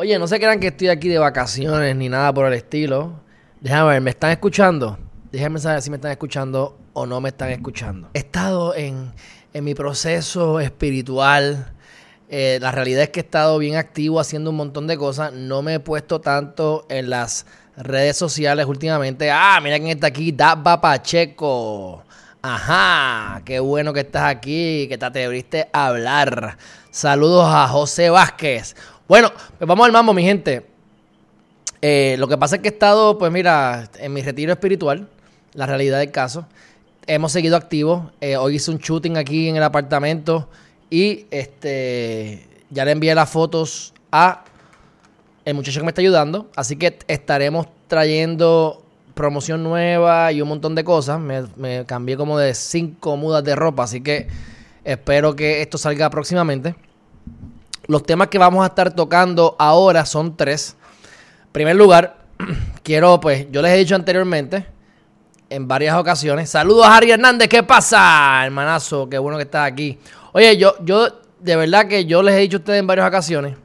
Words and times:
Oye, 0.00 0.18
no 0.18 0.26
se 0.26 0.38
crean 0.38 0.58
que 0.60 0.68
estoy 0.68 0.88
aquí 0.88 1.10
de 1.10 1.18
vacaciones 1.18 1.94
ni 1.94 2.08
nada 2.08 2.32
por 2.32 2.46
el 2.46 2.54
estilo. 2.54 3.20
Déjame 3.60 3.90
ver, 3.90 4.00
¿me 4.00 4.08
están 4.08 4.30
escuchando? 4.30 4.98
Déjenme 5.30 5.58
saber 5.58 5.82
si 5.82 5.90
me 5.90 5.96
están 5.96 6.10
escuchando 6.10 6.78
o 6.94 7.04
no 7.04 7.20
me 7.20 7.28
están 7.28 7.50
escuchando. 7.50 8.08
He 8.14 8.20
estado 8.20 8.74
en, 8.74 9.12
en 9.52 9.62
mi 9.62 9.74
proceso 9.74 10.58
espiritual. 10.58 11.74
Eh, 12.30 12.56
la 12.62 12.72
realidad 12.72 13.02
es 13.02 13.10
que 13.10 13.20
he 13.20 13.22
estado 13.22 13.58
bien 13.58 13.76
activo 13.76 14.20
haciendo 14.20 14.48
un 14.48 14.56
montón 14.56 14.86
de 14.86 14.96
cosas. 14.96 15.34
No 15.34 15.60
me 15.60 15.74
he 15.74 15.80
puesto 15.80 16.18
tanto 16.22 16.86
en 16.88 17.10
las 17.10 17.44
redes 17.76 18.16
sociales 18.16 18.64
últimamente. 18.64 19.30
Ah, 19.30 19.60
mira 19.62 19.76
quién 19.76 19.90
está 19.90 20.06
aquí, 20.06 20.32
Daba 20.32 20.80
Pacheco. 20.80 22.04
Ajá, 22.40 23.42
qué 23.44 23.60
bueno 23.60 23.92
que 23.92 24.00
estás 24.00 24.34
aquí, 24.34 24.86
que 24.88 24.96
te 24.96 25.04
atreviste 25.04 25.68
a 25.74 25.88
hablar. 25.88 26.56
Saludos 26.90 27.44
a 27.46 27.68
José 27.68 28.08
Vázquez. 28.08 28.74
Bueno, 29.10 29.32
pues 29.58 29.66
vamos 29.66 29.84
al 29.86 29.90
mambo, 29.90 30.14
mi 30.14 30.22
gente. 30.22 30.64
Eh, 31.82 32.14
lo 32.20 32.28
que 32.28 32.38
pasa 32.38 32.54
es 32.54 32.62
que 32.62 32.68
he 32.68 32.70
estado, 32.70 33.18
pues 33.18 33.32
mira, 33.32 33.90
en 33.98 34.12
mi 34.12 34.22
retiro 34.22 34.52
espiritual, 34.52 35.08
la 35.52 35.66
realidad 35.66 35.98
del 35.98 36.12
caso. 36.12 36.46
Hemos 37.08 37.32
seguido 37.32 37.56
activos. 37.56 38.04
Eh, 38.20 38.36
hoy 38.36 38.54
hice 38.54 38.70
un 38.70 38.78
shooting 38.78 39.16
aquí 39.16 39.48
en 39.48 39.56
el 39.56 39.64
apartamento 39.64 40.48
y 40.90 41.26
este 41.32 42.46
ya 42.70 42.84
le 42.84 42.92
envié 42.92 43.12
las 43.16 43.28
fotos 43.28 43.94
a 44.12 44.44
el 45.44 45.54
muchacho 45.54 45.80
que 45.80 45.86
me 45.86 45.90
está 45.90 46.02
ayudando. 46.02 46.48
Así 46.54 46.76
que 46.76 46.96
estaremos 47.08 47.66
trayendo 47.88 48.80
promoción 49.14 49.64
nueva 49.64 50.30
y 50.30 50.40
un 50.40 50.46
montón 50.50 50.76
de 50.76 50.84
cosas. 50.84 51.18
Me, 51.18 51.42
me 51.56 51.84
cambié 51.84 52.16
como 52.16 52.38
de 52.38 52.54
cinco 52.54 53.16
mudas 53.16 53.42
de 53.42 53.56
ropa, 53.56 53.82
así 53.82 54.02
que 54.02 54.28
espero 54.84 55.34
que 55.34 55.62
esto 55.62 55.78
salga 55.78 56.08
próximamente. 56.10 56.76
Los 57.90 58.04
temas 58.04 58.28
que 58.28 58.38
vamos 58.38 58.62
a 58.62 58.68
estar 58.68 58.94
tocando 58.94 59.56
ahora 59.58 60.06
son 60.06 60.36
tres. 60.36 60.76
En 61.46 61.50
primer 61.50 61.74
lugar, 61.74 62.18
quiero, 62.84 63.18
pues, 63.18 63.50
yo 63.50 63.62
les 63.62 63.72
he 63.72 63.78
dicho 63.78 63.96
anteriormente, 63.96 64.64
en 65.48 65.66
varias 65.66 65.96
ocasiones. 65.96 66.48
Saludos 66.48 66.86
a 66.86 66.96
Harry 66.96 67.10
Hernández, 67.10 67.48
¿qué 67.48 67.64
pasa, 67.64 68.42
hermanazo? 68.44 69.08
Qué 69.08 69.18
bueno 69.18 69.38
que 69.38 69.42
estás 69.42 69.66
aquí. 69.66 69.98
Oye, 70.30 70.56
yo, 70.56 70.76
yo, 70.84 71.20
de 71.40 71.56
verdad 71.56 71.88
que 71.88 72.04
yo 72.04 72.22
les 72.22 72.36
he 72.36 72.38
dicho 72.38 72.58
a 72.58 72.60
ustedes 72.60 72.78
en 72.78 72.86
varias 72.86 73.08
ocasiones 73.08 73.56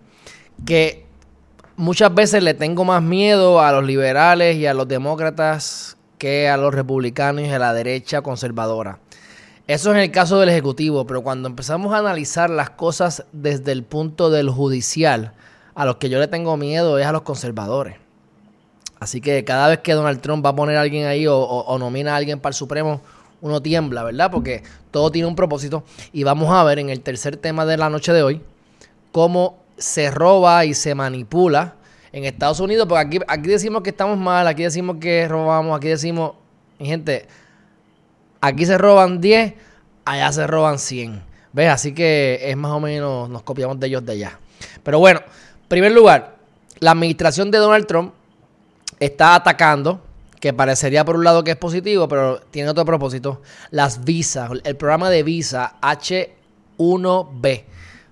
que 0.65 1.05
muchas 1.75 2.11
veces 2.11 2.41
le 2.41 2.55
tengo 2.55 2.83
más 2.83 3.03
miedo 3.03 3.61
a 3.61 3.71
los 3.73 3.83
liberales 3.83 4.55
y 4.55 4.65
a 4.65 4.73
los 4.73 4.87
demócratas 4.87 5.97
que 6.17 6.49
a 6.49 6.57
los 6.57 6.73
republicanos 6.73 7.43
y 7.43 7.51
a 7.51 7.59
la 7.59 7.75
derecha 7.75 8.23
conservadora. 8.23 8.97
Eso 9.67 9.89
es 9.89 9.95
en 9.95 10.03
el 10.03 10.11
caso 10.11 10.39
del 10.39 10.49
Ejecutivo, 10.49 11.07
pero 11.07 11.23
cuando 11.23 11.47
empezamos 11.47 11.91
a 11.91 11.97
analizar 11.97 12.51
las 12.51 12.69
cosas 12.69 13.25
desde 13.31 13.71
el 13.71 13.83
punto 13.83 14.29
del 14.29 14.47
judicial, 14.47 15.33
a 15.73 15.85
los 15.85 15.95
que 15.95 16.07
yo 16.07 16.19
le 16.19 16.27
tengo 16.27 16.55
miedo 16.55 16.99
es 16.99 17.05
a 17.07 17.11
los 17.11 17.23
conservadores. 17.23 17.97
Así 18.99 19.21
que 19.21 19.43
cada 19.43 19.67
vez 19.67 19.79
que 19.79 19.93
Donald 19.93 20.21
Trump 20.21 20.45
va 20.45 20.51
a 20.51 20.55
poner 20.55 20.77
a 20.77 20.81
alguien 20.81 21.07
ahí 21.07 21.25
o, 21.27 21.77
nomina 21.79 22.13
a 22.13 22.17
alguien 22.17 22.39
para 22.39 22.51
el 22.51 22.55
Supremo, 22.55 23.01
uno 23.41 23.59
tiembla, 23.59 24.03
¿verdad? 24.03 24.29
Porque 24.31 24.61
todo 24.91 25.11
tiene 25.11 25.27
un 25.27 25.35
propósito. 25.35 25.83
Y 26.13 26.23
vamos 26.23 26.51
a 26.51 26.63
ver 26.63 26.77
en 26.77 26.91
el 26.91 27.01
tercer 27.01 27.35
tema 27.35 27.65
de 27.65 27.77
la 27.77 27.89
noche 27.89 28.13
de 28.13 28.21
hoy 28.21 28.41
cómo 29.11 29.57
se 29.77 30.11
roba 30.11 30.63
y 30.65 30.75
se 30.75 30.93
manipula 30.93 31.73
en 32.11 32.23
Estados 32.25 32.59
Unidos. 32.59 32.87
Porque 32.87 33.01
aquí, 33.01 33.19
aquí 33.27 33.49
decimos 33.49 33.81
que 33.81 33.89
estamos 33.89 34.17
mal, 34.17 34.47
aquí 34.47 34.61
decimos 34.61 34.97
que 35.01 35.27
robamos, 35.27 35.75
aquí 35.75 35.87
decimos, 35.87 36.33
gente, 36.79 37.27
aquí 38.41 38.65
se 38.65 38.77
roban 38.77 39.21
10, 39.21 39.53
allá 40.05 40.31
se 40.31 40.47
roban 40.47 40.79
100. 40.79 41.21
¿Ves? 41.53 41.69
Así 41.69 41.93
que 41.93 42.39
es 42.43 42.57
más 42.57 42.71
o 42.71 42.79
menos, 42.79 43.29
nos 43.29 43.43
copiamos 43.43 43.79
de 43.79 43.87
ellos 43.87 44.05
de 44.05 44.13
allá. 44.13 44.39
Pero 44.83 44.99
bueno, 44.99 45.21
en 45.21 45.67
primer 45.69 45.91
lugar, 45.91 46.35
la 46.79 46.91
administración 46.91 47.49
de 47.51 47.57
Donald 47.57 47.87
Trump 47.87 48.13
está 48.99 49.35
atacando, 49.35 50.01
que 50.39 50.53
parecería 50.53 51.05
por 51.05 51.15
un 51.15 51.23
lado 51.23 51.43
que 51.43 51.51
es 51.51 51.57
positivo, 51.57 52.07
pero 52.07 52.39
tiene 52.51 52.69
otro 52.69 52.85
propósito, 52.85 53.41
las 53.71 54.03
visas, 54.03 54.51
el 54.63 54.75
programa 54.75 55.09
de 55.09 55.23
visa 55.23 55.75
H1B. 55.81 57.63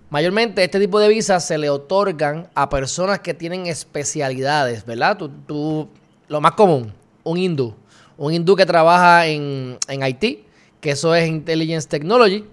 Mayormente 0.09 0.63
este 0.63 0.79
tipo 0.79 0.99
de 0.99 1.09
visas 1.09 1.45
se 1.45 1.57
le 1.57 1.69
otorgan 1.69 2.47
a 2.55 2.69
personas 2.69 3.19
que 3.19 3.33
tienen 3.33 3.65
especialidades, 3.65 4.85
¿verdad? 4.85 5.17
Tú, 5.17 5.89
lo 6.27 6.41
más 6.41 6.53
común, 6.53 6.93
un 7.23 7.37
hindú. 7.37 7.75
Un 8.23 8.33
hindú 8.33 8.55
que 8.55 8.65
trabaja 8.65 9.27
en, 9.27 9.77
en 9.89 10.01
Haití, 10.01 10.45
que 10.79 10.91
eso 10.91 11.13
es 11.13 11.27
Intelligence 11.27 11.89
Technology, 11.89 12.45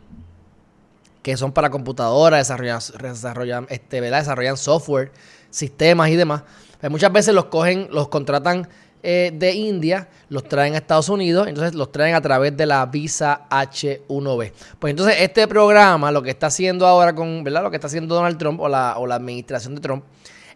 que 1.22 1.36
son 1.36 1.52
para 1.52 1.70
computadoras, 1.70 2.40
desarrollan, 2.40 2.80
desarrollan, 3.00 3.66
este, 3.70 4.00
¿verdad? 4.00 4.18
desarrollan 4.18 4.56
software, 4.56 5.12
sistemas 5.48 6.10
y 6.10 6.16
demás. 6.16 6.42
Pues 6.80 6.90
muchas 6.90 7.12
veces 7.12 7.36
los 7.36 7.44
cogen, 7.44 7.86
los 7.92 8.08
contratan 8.08 8.66
eh, 9.04 9.30
de 9.32 9.52
India, 9.52 10.08
los 10.28 10.42
traen 10.42 10.74
a 10.74 10.78
Estados 10.78 11.08
Unidos, 11.08 11.46
entonces 11.46 11.76
los 11.76 11.92
traen 11.92 12.16
a 12.16 12.20
través 12.20 12.56
de 12.56 12.66
la 12.66 12.84
visa 12.86 13.42
H1B. 13.48 14.52
Pues 14.80 14.90
entonces 14.90 15.18
este 15.20 15.46
programa, 15.46 16.10
lo 16.10 16.20
que 16.20 16.30
está 16.30 16.48
haciendo 16.48 16.84
ahora 16.84 17.14
con, 17.14 17.44
¿verdad? 17.44 17.62
Lo 17.62 17.70
que 17.70 17.76
está 17.76 17.86
haciendo 17.86 18.16
Donald 18.16 18.38
Trump 18.38 18.58
o 18.58 18.68
la, 18.68 18.98
o 18.98 19.06
la 19.06 19.14
administración 19.14 19.76
de 19.76 19.80
Trump, 19.80 20.02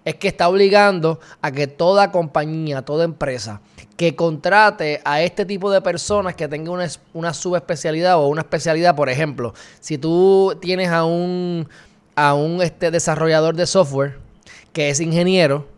es 0.04 0.16
que 0.16 0.28
está 0.28 0.48
obligando 0.48 1.20
a 1.41 1.50
que 1.50 1.66
toda 1.66 2.12
compañía, 2.12 2.82
toda 2.82 3.04
empresa 3.04 3.60
que 3.97 4.16
contrate 4.16 5.00
a 5.04 5.22
este 5.22 5.44
tipo 5.44 5.70
de 5.70 5.81
personas 5.81 6.34
que 6.34 6.48
tenga 6.48 6.70
una, 6.70 6.88
una 7.12 7.32
subespecialidad 7.32 8.16
o 8.16 8.26
una 8.26 8.41
especialidad, 8.41 8.97
por 8.97 9.09
ejemplo, 9.09 9.54
si 9.81 9.98
tú 9.98 10.56
tienes 10.60 10.88
a 10.88 11.04
un, 11.04 11.69
a 12.16 12.34
un 12.34 12.60
este, 12.60 12.91
desarrollador 12.91 13.54
de 13.54 13.66
software 13.66 14.19
que 14.72 14.91
es 14.91 15.00
ingeniero, 15.00 15.69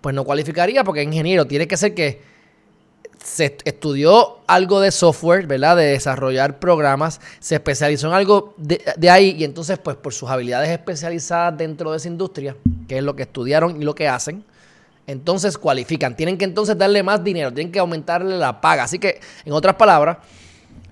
pues 0.00 0.14
no 0.14 0.24
cualificaría 0.24 0.84
porque 0.84 1.02
ingeniero 1.02 1.46
tiene 1.46 1.66
que 1.66 1.76
ser 1.76 1.94
que 1.94 2.22
se 3.24 3.56
estudió 3.64 4.40
algo 4.46 4.80
de 4.80 4.90
software, 4.90 5.46
¿verdad? 5.46 5.78
De 5.78 5.84
desarrollar 5.86 6.58
programas, 6.58 7.20
se 7.40 7.54
especializó 7.54 8.08
en 8.08 8.12
algo 8.12 8.54
de, 8.58 9.10
ahí 9.10 9.34
y 9.38 9.44
entonces, 9.44 9.78
pues 9.78 9.96
por 9.96 10.12
sus 10.12 10.28
habilidades 10.28 10.68
especializadas 10.68 11.56
dentro 11.56 11.90
de 11.90 11.96
esa 11.96 12.08
industria, 12.08 12.54
que 12.86 12.98
es 12.98 13.02
lo 13.02 13.16
que 13.16 13.22
estudiaron 13.22 13.80
y 13.80 13.84
lo 13.84 13.94
que 13.94 14.08
hacen, 14.08 14.44
entonces 15.06 15.56
cualifican. 15.56 16.14
Tienen 16.14 16.36
que 16.36 16.44
entonces 16.44 16.76
darle 16.76 17.02
más 17.02 17.24
dinero, 17.24 17.50
tienen 17.52 17.72
que 17.72 17.78
aumentarle 17.78 18.36
la 18.36 18.60
paga. 18.60 18.84
Así 18.84 18.98
que, 18.98 19.20
en 19.46 19.54
otras 19.54 19.76
palabras, 19.76 20.18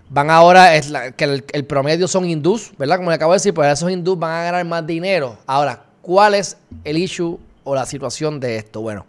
van 0.09 0.31
ahora, 0.31 0.75
es 0.75 0.88
la, 0.88 1.12
que 1.12 1.25
el, 1.25 1.44
el, 1.53 1.66
promedio 1.66 2.09
son 2.09 2.25
hindús, 2.25 2.72
¿verdad? 2.78 2.97
Como 2.97 3.10
le 3.10 3.16
acabo 3.16 3.32
de 3.32 3.37
decir, 3.37 3.53
pues 3.53 3.71
esos 3.71 3.91
hindús 3.91 4.19
van 4.19 4.32
a 4.32 4.44
ganar 4.44 4.65
más 4.65 4.87
dinero. 4.87 5.37
Ahora, 5.47 5.84
¿cuál 6.00 6.34
es 6.34 6.56
el 6.82 6.97
issue 6.97 7.38
o 7.62 7.75
la 7.75 7.84
situación 7.84 8.41
de 8.41 8.56
esto? 8.56 8.81
Bueno, 8.81 9.04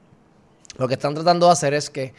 lo 0.77 0.89
que 0.89 0.95
están 0.95 1.13
tratando 1.13 1.45
de 1.45 1.53
hacer 1.53 1.73
es 1.73 1.89
que 1.89 2.13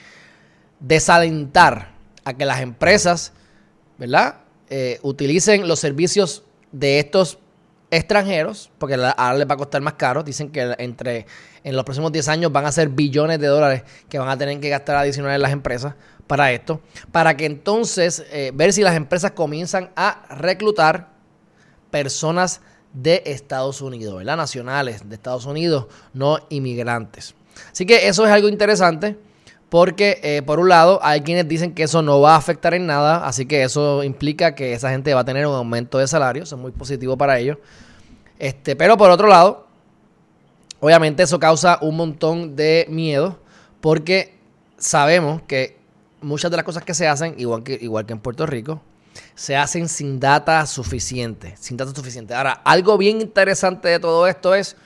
desalentar 0.86 1.92
a 2.24 2.34
que 2.34 2.44
las 2.44 2.60
empresas, 2.60 3.32
¿verdad? 3.98 4.36
Eh, 4.68 4.98
utilicen 5.02 5.68
los 5.68 5.80
servicios 5.80 6.42
de 6.72 6.98
estos 6.98 7.38
extranjeros, 7.90 8.70
porque 8.78 8.94
ahora 8.94 9.34
les 9.34 9.48
va 9.48 9.54
a 9.54 9.56
costar 9.56 9.80
más 9.80 9.94
caro. 9.94 10.22
Dicen 10.22 10.50
que 10.50 10.74
entre 10.78 11.26
en 11.62 11.76
los 11.76 11.84
próximos 11.84 12.12
10 12.12 12.28
años 12.28 12.52
van 12.52 12.66
a 12.66 12.72
ser 12.72 12.88
billones 12.88 13.38
de 13.38 13.46
dólares 13.46 13.82
que 14.08 14.18
van 14.18 14.28
a 14.28 14.36
tener 14.36 14.58
que 14.60 14.68
gastar 14.68 14.96
adicionales 14.96 15.40
las 15.40 15.52
empresas 15.52 15.94
para 16.26 16.52
esto, 16.52 16.80
para 17.12 17.36
que 17.36 17.46
entonces 17.46 18.24
eh, 18.30 18.50
ver 18.54 18.72
si 18.72 18.82
las 18.82 18.96
empresas 18.96 19.32
comienzan 19.32 19.90
a 19.94 20.24
reclutar 20.36 21.10
personas 21.90 22.60
de 22.92 23.22
Estados 23.26 23.80
Unidos, 23.80 24.16
¿verdad? 24.16 24.36
Nacionales 24.36 25.08
de 25.08 25.14
Estados 25.14 25.46
Unidos, 25.46 25.86
no 26.12 26.38
inmigrantes. 26.48 27.34
Así 27.70 27.86
que 27.86 28.08
eso 28.08 28.24
es 28.24 28.32
algo 28.32 28.48
interesante. 28.48 29.16
Porque, 29.74 30.20
eh, 30.22 30.40
por 30.42 30.60
un 30.60 30.68
lado, 30.68 31.00
hay 31.02 31.22
quienes 31.22 31.48
dicen 31.48 31.74
que 31.74 31.82
eso 31.82 32.00
no 32.00 32.20
va 32.20 32.34
a 32.34 32.36
afectar 32.36 32.74
en 32.74 32.86
nada, 32.86 33.26
así 33.26 33.44
que 33.44 33.64
eso 33.64 34.04
implica 34.04 34.54
que 34.54 34.72
esa 34.72 34.90
gente 34.90 35.12
va 35.14 35.22
a 35.22 35.24
tener 35.24 35.48
un 35.48 35.54
aumento 35.56 35.98
de 35.98 36.06
salario, 36.06 36.44
eso 36.44 36.54
es 36.54 36.62
muy 36.62 36.70
positivo 36.70 37.16
para 37.16 37.40
ellos. 37.40 37.58
Este, 38.38 38.76
pero 38.76 38.96
por 38.96 39.10
otro 39.10 39.26
lado, 39.26 39.66
obviamente 40.78 41.24
eso 41.24 41.40
causa 41.40 41.80
un 41.82 41.96
montón 41.96 42.54
de 42.54 42.86
miedo, 42.88 43.40
porque 43.80 44.38
sabemos 44.78 45.42
que 45.42 45.76
muchas 46.20 46.52
de 46.52 46.56
las 46.56 46.64
cosas 46.64 46.84
que 46.84 46.94
se 46.94 47.08
hacen, 47.08 47.34
igual 47.36 47.64
que, 47.64 47.76
igual 47.82 48.06
que 48.06 48.12
en 48.12 48.20
Puerto 48.20 48.46
Rico, 48.46 48.80
se 49.34 49.56
hacen 49.56 49.88
sin 49.88 50.20
data 50.20 50.64
suficiente, 50.66 51.56
sin 51.58 51.76
data 51.76 51.92
suficiente. 51.92 52.32
Ahora, 52.32 52.52
algo 52.64 52.96
bien 52.96 53.20
interesante 53.20 53.88
de 53.88 53.98
todo 53.98 54.28
esto 54.28 54.54
es 54.54 54.76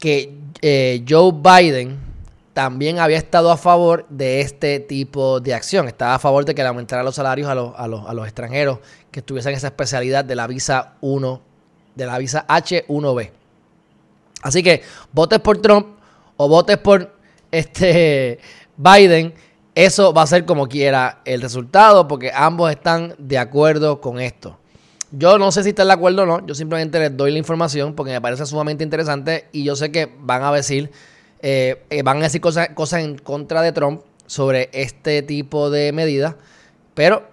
que 0.00 0.34
eh, 0.62 1.04
Joe 1.08 1.30
Biden 1.32 2.07
también 2.58 2.98
había 2.98 3.18
estado 3.18 3.52
a 3.52 3.56
favor 3.56 4.04
de 4.08 4.40
este 4.40 4.80
tipo 4.80 5.38
de 5.38 5.54
acción. 5.54 5.86
Estaba 5.86 6.16
a 6.16 6.18
favor 6.18 6.44
de 6.44 6.56
que 6.56 6.62
le 6.62 6.66
aumentara 6.66 7.04
los 7.04 7.14
salarios 7.14 7.48
a 7.48 7.54
los, 7.54 7.72
a 7.76 7.86
los, 7.86 8.24
extranjeros 8.26 8.80
que 9.12 9.20
estuviesen 9.20 9.54
esa 9.54 9.68
especialidad 9.68 10.24
de 10.24 10.34
la 10.34 10.48
visa 10.48 10.94
1, 11.00 11.40
de 11.94 12.06
la 12.06 12.18
visa 12.18 12.44
H1B. 12.48 13.30
Así 14.42 14.64
que 14.64 14.82
votes 15.12 15.38
por 15.38 15.58
Trump 15.58 15.86
o 16.36 16.48
votes 16.48 16.78
por 16.78 17.14
este 17.52 18.40
Biden, 18.76 19.32
eso 19.76 20.12
va 20.12 20.22
a 20.22 20.26
ser 20.26 20.44
como 20.44 20.66
quiera 20.66 21.20
el 21.24 21.40
resultado, 21.40 22.08
porque 22.08 22.32
ambos 22.34 22.72
están 22.72 23.14
de 23.18 23.38
acuerdo 23.38 24.00
con 24.00 24.18
esto. 24.18 24.58
Yo 25.12 25.38
no 25.38 25.52
sé 25.52 25.62
si 25.62 25.68
están 25.68 25.86
de 25.86 25.94
acuerdo 25.94 26.24
o 26.24 26.26
no, 26.26 26.44
yo 26.44 26.56
simplemente 26.56 26.98
les 26.98 27.16
doy 27.16 27.30
la 27.30 27.38
información 27.38 27.94
porque 27.94 28.10
me 28.10 28.20
parece 28.20 28.44
sumamente 28.46 28.82
interesante 28.82 29.48
y 29.52 29.62
yo 29.62 29.76
sé 29.76 29.92
que 29.92 30.12
van 30.18 30.42
a 30.42 30.50
decir 30.50 30.90
eh, 31.40 31.84
eh, 31.90 32.02
van 32.02 32.18
a 32.18 32.22
decir 32.22 32.40
cosas, 32.40 32.70
cosas 32.70 33.02
en 33.02 33.18
contra 33.18 33.62
de 33.62 33.72
Trump 33.72 34.02
sobre 34.26 34.68
este 34.72 35.22
tipo 35.22 35.70
de 35.70 35.92
medidas, 35.92 36.34
pero 36.94 37.28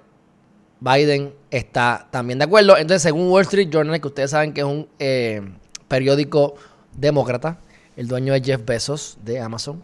Biden 0.79 1.33
está 1.49 2.07
también 2.11 2.39
de 2.39 2.45
acuerdo. 2.45 2.77
Entonces, 2.77 3.01
según 3.01 3.29
Wall 3.29 3.43
Street 3.43 3.69
Journal, 3.71 3.99
que 3.99 4.07
ustedes 4.07 4.31
saben 4.31 4.53
que 4.53 4.61
es 4.61 4.67
un 4.67 4.87
eh, 4.99 5.41
periódico 5.87 6.55
demócrata, 6.95 7.59
el 7.97 8.07
dueño 8.07 8.33
es 8.33 8.43
Jeff 8.43 8.63
Bezos 8.65 9.17
de 9.23 9.39
Amazon, 9.39 9.81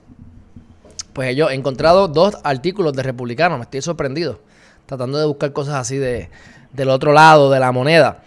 pues 1.13 1.29
ellos 1.29 1.51
he 1.51 1.55
encontrado 1.55 2.07
dos 2.07 2.37
artículos 2.43 2.93
de 2.93 3.03
republicanos, 3.03 3.57
me 3.57 3.63
estoy 3.63 3.81
sorprendido, 3.81 4.39
tratando 4.85 5.17
de 5.17 5.25
buscar 5.25 5.51
cosas 5.53 5.75
así 5.75 5.97
de, 5.97 6.29
del 6.71 6.89
otro 6.89 7.11
lado 7.13 7.49
de 7.49 7.59
la 7.59 7.71
moneda. 7.71 8.23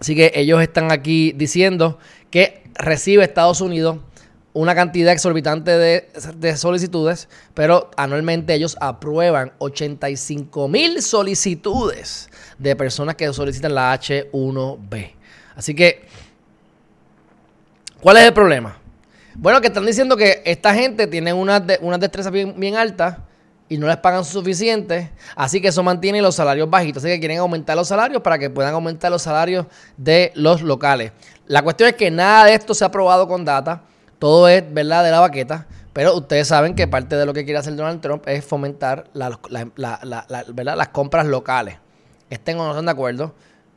Así 0.00 0.14
que 0.14 0.32
ellos 0.34 0.60
están 0.62 0.92
aquí 0.92 1.32
diciendo 1.32 1.98
que 2.30 2.62
recibe 2.74 3.24
Estados 3.24 3.60
Unidos 3.60 3.98
una 4.52 4.74
cantidad 4.74 5.12
exorbitante 5.12 5.70
de, 5.78 6.56
solicitudes, 6.56 7.28
pero 7.54 7.90
anualmente 7.96 8.54
ellos 8.54 8.76
aprueban 8.80 9.52
85 9.58 10.68
mil 10.68 11.02
solicitudes 11.02 12.28
de 12.58 12.74
personas 12.74 13.14
que 13.14 13.32
solicitan 13.32 13.74
la 13.74 13.94
H1B. 13.94 15.12
Así 15.54 15.74
que, 15.74 16.04
¿cuál 18.00 18.16
es 18.16 18.24
el 18.24 18.32
problema? 18.32 18.78
Bueno, 19.34 19.60
que 19.60 19.68
están 19.68 19.86
diciendo 19.86 20.16
que 20.16 20.42
esta 20.44 20.74
gente 20.74 21.06
tiene 21.06 21.32
unas 21.32 21.64
de, 21.66 21.78
una 21.80 21.98
destrezas 21.98 22.32
bien, 22.32 22.54
bien 22.58 22.76
altas 22.76 23.18
y 23.68 23.76
no 23.76 23.86
les 23.86 23.98
pagan 23.98 24.24
suficiente, 24.24 25.12
así 25.36 25.60
que 25.60 25.68
eso 25.68 25.82
mantiene 25.82 26.22
los 26.22 26.34
salarios 26.34 26.68
bajitos, 26.70 27.04
así 27.04 27.12
que 27.12 27.20
quieren 27.20 27.38
aumentar 27.38 27.76
los 27.76 27.86
salarios 27.86 28.22
para 28.22 28.38
que 28.38 28.48
puedan 28.48 28.72
aumentar 28.72 29.10
los 29.10 29.22
salarios 29.22 29.66
de 29.96 30.32
los 30.34 30.62
locales. 30.62 31.12
La 31.46 31.62
cuestión 31.62 31.90
es 31.90 31.96
que 31.96 32.10
nada 32.10 32.46
de 32.46 32.54
esto 32.54 32.74
se 32.74 32.84
ha 32.84 32.88
aprobado 32.88 33.28
con 33.28 33.44
data. 33.44 33.82
Todo 34.18 34.48
es, 34.48 34.64
¿verdad?, 34.72 35.04
de 35.04 35.10
la 35.10 35.20
baqueta. 35.20 35.66
Pero 35.92 36.14
ustedes 36.16 36.46
saben 36.46 36.74
que 36.74 36.86
parte 36.86 37.16
de 37.16 37.26
lo 37.26 37.32
que 37.32 37.44
quiere 37.44 37.58
hacer 37.58 37.74
Donald 37.74 38.00
Trump 38.00 38.22
es 38.28 38.44
fomentar 38.44 39.10
las 39.14 40.88
compras 40.92 41.26
locales. 41.26 41.76
Estén 42.30 42.58
o 42.58 42.64
no 42.64 42.70
estén 42.70 42.84
de 42.84 42.92
acuerdo, 42.92 43.34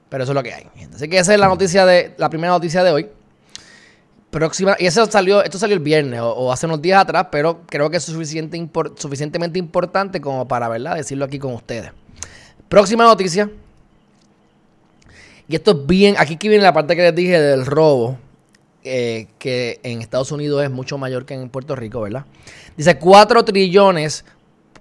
pero 0.07 0.23
eso 0.23 0.33
es 0.33 0.35
lo 0.35 0.43
que 0.43 0.53
hay. 0.53 0.67
Así 0.93 1.07
que 1.07 1.17
esa 1.17 1.33
es 1.33 1.39
la 1.39 1.47
noticia 1.47 1.83
de 1.83 2.13
la 2.17 2.29
primera 2.29 2.53
noticia 2.53 2.83
de 2.83 2.91
hoy. 2.91 3.09
Próxima, 4.29 4.75
y 4.77 4.85
eso 4.85 5.05
salió, 5.07 5.43
esto 5.43 5.57
salió 5.57 5.73
el 5.75 5.81
viernes 5.81 6.21
o, 6.21 6.51
hace 6.51 6.65
unos 6.65 6.81
días 6.81 7.01
atrás, 7.01 7.27
pero 7.31 7.61
creo 7.65 7.89
que 7.89 7.97
es 7.97 8.03
suficiente, 8.03 8.69
suficientemente 8.97 9.57
importante 9.59 10.21
como 10.21 10.47
para 10.47 10.69
¿verdad? 10.69 10.95
decirlo 10.95 11.25
aquí 11.25 11.39
con 11.39 11.53
ustedes. 11.53 11.91
Próxima 12.69 13.03
noticia. 13.03 13.49
Y 15.47 15.55
esto 15.55 15.71
es 15.71 15.87
bien, 15.87 16.15
aquí 16.17 16.37
viene 16.37 16.63
la 16.63 16.71
parte 16.71 16.95
que 16.95 17.01
les 17.01 17.15
dije 17.15 17.41
del 17.41 17.65
robo 17.65 18.17
eh, 18.83 19.28
que 19.38 19.80
en 19.83 20.01
Estados 20.01 20.31
Unidos 20.31 20.63
es 20.63 20.72
mucho 20.72 20.98
mayor 20.98 21.25
que 21.25 21.36
en 21.36 21.50
Puerto 21.50 21.75
Rico, 21.75 22.01
¿verdad? 22.01 22.25
Dice 22.75 22.98
4 22.98 23.45
trillones, 23.45 24.25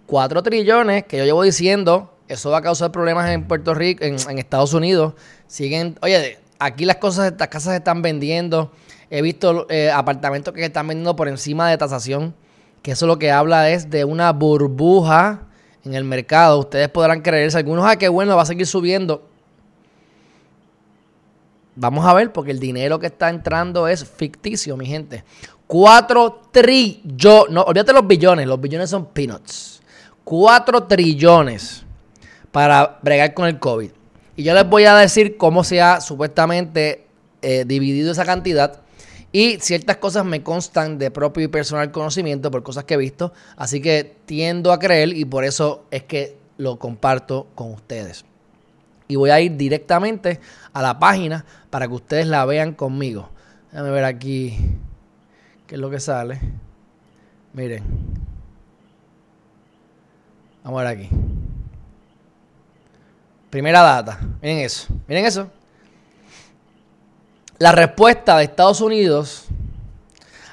4 0.06 0.42
trillones 0.42 1.04
que 1.04 1.18
yo 1.18 1.24
llevo 1.24 1.42
diciendo, 1.42 2.14
eso 2.28 2.50
va 2.50 2.58
a 2.58 2.62
causar 2.62 2.92
problemas 2.92 3.28
en 3.30 3.46
Puerto 3.46 3.74
Rico, 3.74 4.04
en, 4.04 4.38
Estados 4.38 4.72
Unidos. 4.72 5.14
Siguen, 5.46 5.98
oye, 6.00 6.38
aquí 6.58 6.84
las 6.84 6.96
cosas, 6.96 7.32
estas 7.32 7.48
casas 7.48 7.72
se 7.72 7.78
están 7.78 8.02
vendiendo. 8.02 8.72
He 9.10 9.20
visto 9.20 9.66
eh, 9.68 9.90
apartamentos 9.90 10.54
que 10.54 10.60
se 10.60 10.66
están 10.66 10.86
vendiendo 10.86 11.16
por 11.16 11.28
encima 11.28 11.68
de 11.68 11.76
tasación, 11.76 12.34
que 12.82 12.92
eso 12.92 13.06
lo 13.06 13.18
que 13.18 13.32
habla 13.32 13.70
es 13.70 13.90
de 13.90 14.04
una 14.04 14.32
burbuja 14.32 15.48
en 15.84 15.94
el 15.94 16.04
mercado. 16.04 16.60
Ustedes 16.60 16.88
podrán 16.88 17.20
creerse, 17.20 17.58
algunos, 17.58 17.84
ah, 17.84 17.96
qué 17.96 18.08
bueno, 18.08 18.36
va 18.36 18.42
a 18.42 18.46
seguir 18.46 18.66
subiendo. 18.66 19.29
Vamos 21.76 22.04
a 22.04 22.14
ver, 22.14 22.32
porque 22.32 22.50
el 22.50 22.58
dinero 22.58 22.98
que 22.98 23.06
está 23.06 23.28
entrando 23.28 23.88
es 23.88 24.04
ficticio, 24.04 24.76
mi 24.76 24.86
gente. 24.86 25.24
4 25.66 26.42
trillones. 26.50 27.52
No, 27.52 27.62
olvídate 27.62 27.92
los 27.92 28.06
billones. 28.06 28.46
Los 28.46 28.60
billones 28.60 28.90
son 28.90 29.06
peanuts. 29.06 29.80
4 30.24 30.84
trillones 30.84 31.84
para 32.50 32.98
bregar 33.02 33.34
con 33.34 33.46
el 33.46 33.58
COVID. 33.58 33.90
Y 34.36 34.42
yo 34.42 34.54
les 34.54 34.68
voy 34.68 34.84
a 34.84 34.96
decir 34.96 35.36
cómo 35.36 35.62
se 35.62 35.80
ha 35.80 36.00
supuestamente 36.00 37.06
eh, 37.42 37.64
dividido 37.66 38.10
esa 38.12 38.24
cantidad. 38.24 38.80
Y 39.32 39.58
ciertas 39.60 39.98
cosas 39.98 40.24
me 40.24 40.42
constan 40.42 40.98
de 40.98 41.12
propio 41.12 41.44
y 41.44 41.48
personal 41.48 41.92
conocimiento 41.92 42.50
por 42.50 42.64
cosas 42.64 42.82
que 42.82 42.94
he 42.94 42.96
visto. 42.96 43.32
Así 43.56 43.80
que 43.80 44.16
tiendo 44.26 44.72
a 44.72 44.80
creer 44.80 45.16
y 45.16 45.24
por 45.24 45.44
eso 45.44 45.84
es 45.92 46.02
que 46.02 46.36
lo 46.56 46.80
comparto 46.80 47.46
con 47.54 47.72
ustedes 47.72 48.24
y 49.10 49.16
voy 49.16 49.30
a 49.30 49.40
ir 49.40 49.56
directamente 49.56 50.40
a 50.72 50.80
la 50.80 50.98
página 50.98 51.44
para 51.70 51.86
que 51.86 51.94
ustedes 51.94 52.26
la 52.26 52.44
vean 52.44 52.74
conmigo. 52.74 53.30
Déjame 53.70 53.90
ver 53.90 54.04
aquí 54.04 54.56
qué 55.66 55.76
es 55.76 55.80
lo 55.80 55.88
que 55.88 56.00
sale. 56.00 56.40
Miren. 57.52 57.84
Vamos 60.64 60.80
a 60.80 60.84
ver 60.84 60.98
aquí. 60.98 61.08
Primera 63.48 63.82
data. 63.82 64.20
Miren 64.42 64.58
eso. 64.58 64.92
Miren 65.06 65.24
eso. 65.24 65.50
La 67.58 67.72
respuesta 67.72 68.36
de 68.36 68.44
Estados 68.44 68.80
Unidos 68.80 69.46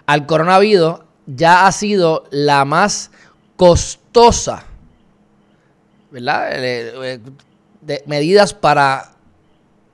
al 0.05 0.25
coronavirus 0.25 0.99
ya 1.25 1.65
ha 1.65 1.71
sido 1.71 2.25
la 2.31 2.63
más 2.65 3.11
costosa. 3.55 4.63
¿Verdad? 6.11 6.51
de 7.81 8.03
medidas 8.05 8.53
para 8.53 9.16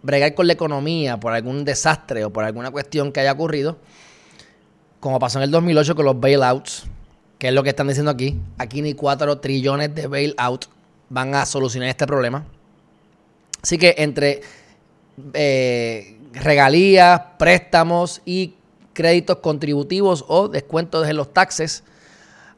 bregar 0.03 0.35
con 0.35 0.45
la 0.45 0.53
economía 0.53 1.19
por 1.19 1.33
algún 1.33 1.65
desastre 1.65 2.23
o 2.25 2.29
por 2.31 2.43
alguna 2.43 2.69
cuestión 2.69 3.11
que 3.11 3.21
haya 3.21 3.31
ocurrido, 3.31 3.77
como 4.99 5.17
pasó 5.17 5.39
en 5.39 5.45
el 5.45 5.51
2008 5.51 5.95
con 5.95 6.05
los 6.05 6.19
bailouts, 6.19 6.83
que 7.39 7.47
es 7.47 7.53
lo 7.53 7.63
que 7.63 7.69
están 7.69 7.87
diciendo 7.87 8.11
aquí. 8.11 8.39
Aquí 8.57 8.81
ni 8.81 8.93
4 8.93 9.39
trillones 9.39 9.95
de 9.95 10.07
bailout 10.07 10.67
van 11.09 11.33
a 11.33 11.45
solucionar 11.45 11.89
este 11.89 12.05
problema. 12.05 12.45
Así 13.61 13.77
que 13.77 13.95
entre 13.97 14.41
eh, 15.33 16.17
regalías, 16.33 17.21
préstamos 17.39 18.21
y 18.25 18.55
créditos 18.93 19.37
contributivos 19.37 20.25
o 20.27 20.49
descuentos 20.49 21.07
de 21.07 21.13
los 21.13 21.33
taxes, 21.33 21.83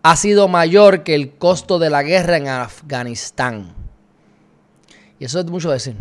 ha 0.02 0.16
sido 0.16 0.48
mayor 0.48 1.04
que 1.04 1.16
el 1.16 1.32
costo 1.32 1.80
de 1.80 1.90
la 1.90 2.04
guerra 2.04 2.38
en 2.38 2.48
Afganistán. 2.48 3.74
Y 5.20 5.26
eso 5.26 5.40
es 5.40 5.46
mucho 5.46 5.72
decir. 5.72 5.96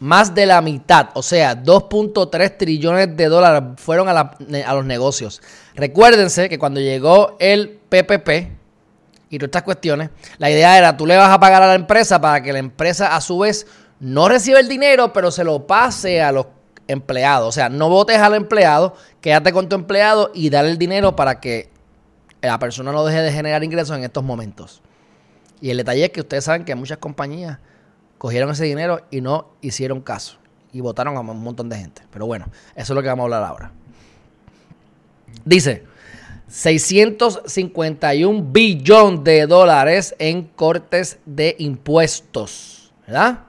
Más 0.00 0.34
de 0.34 0.46
la 0.46 0.62
mitad, 0.62 1.10
o 1.12 1.22
sea, 1.22 1.62
2.3 1.62 2.56
trillones 2.56 3.16
de 3.16 3.26
dólares 3.26 3.62
fueron 3.76 4.08
a, 4.08 4.74
los 4.74 4.84
negocios. 4.86 5.42
Recuérdense 5.74 6.48
que 6.48 6.58
cuando 6.58 6.80
llegó 6.80 7.36
el 7.38 7.78
PPP 7.88 8.28
y 9.28 9.38
todas 9.38 9.48
estas 9.48 9.62
cuestiones, 9.62 10.08
la 10.38 10.50
idea 10.50 10.78
era 10.78 10.96
tú 10.96 11.06
le 11.06 11.18
vas 11.18 11.28
a 11.28 11.38
pagar 11.38 11.62
a 11.62 11.66
la 11.66 11.74
empresa 11.74 12.18
para 12.18 12.42
que 12.42 12.50
la 12.50 12.60
empresa 12.60 13.14
a 13.14 13.20
su 13.20 13.40
vez 13.40 13.66
no 14.00 14.26
reciba 14.26 14.58
el 14.58 14.68
dinero, 14.68 15.12
pero 15.12 15.30
se 15.30 15.44
lo 15.44 15.66
pase 15.66 16.22
a 16.22 16.32
los 16.32 16.46
empleados. 16.88 17.48
O 17.48 17.52
sea, 17.52 17.68
no 17.68 17.90
votes 17.90 18.16
al 18.18 18.34
empleado, 18.34 18.94
quédate 19.20 19.52
con 19.52 19.68
tu 19.68 19.76
empleado 19.76 20.30
y 20.34 20.48
dale 20.48 20.70
el 20.70 20.78
dinero 20.78 21.14
para 21.14 21.40
que 21.40 21.68
la 22.40 22.58
persona 22.58 22.90
no 22.90 23.04
deje 23.04 23.20
de 23.20 23.32
generar 23.32 23.62
ingresos 23.62 23.96
en 23.98 24.04
estos 24.04 24.24
momentos. 24.24 24.80
Y 25.60 25.68
el 25.68 25.76
detalle 25.76 26.06
es 26.06 26.10
que 26.10 26.20
ustedes 26.20 26.44
saben 26.44 26.64
que 26.64 26.74
muchas 26.74 26.96
compañías 26.96 27.58
cogieron 28.20 28.50
ese 28.50 28.66
dinero 28.66 29.00
y 29.10 29.22
no 29.22 29.46
hicieron 29.62 30.02
caso. 30.02 30.36
Y 30.74 30.82
votaron 30.82 31.16
a 31.16 31.20
un 31.20 31.42
montón 31.42 31.70
de 31.70 31.78
gente. 31.78 32.02
Pero 32.12 32.26
bueno, 32.26 32.48
eso 32.76 32.92
es 32.92 32.94
lo 32.94 33.00
que 33.00 33.08
vamos 33.08 33.22
a 33.22 33.24
hablar 33.24 33.44
ahora. 33.44 33.72
Dice, 35.42 35.84
651 36.46 38.42
billones 38.52 39.24
de 39.24 39.46
dólares 39.46 40.14
en 40.18 40.42
cortes 40.42 41.18
de 41.24 41.56
impuestos. 41.60 42.92
¿Verdad? 43.06 43.44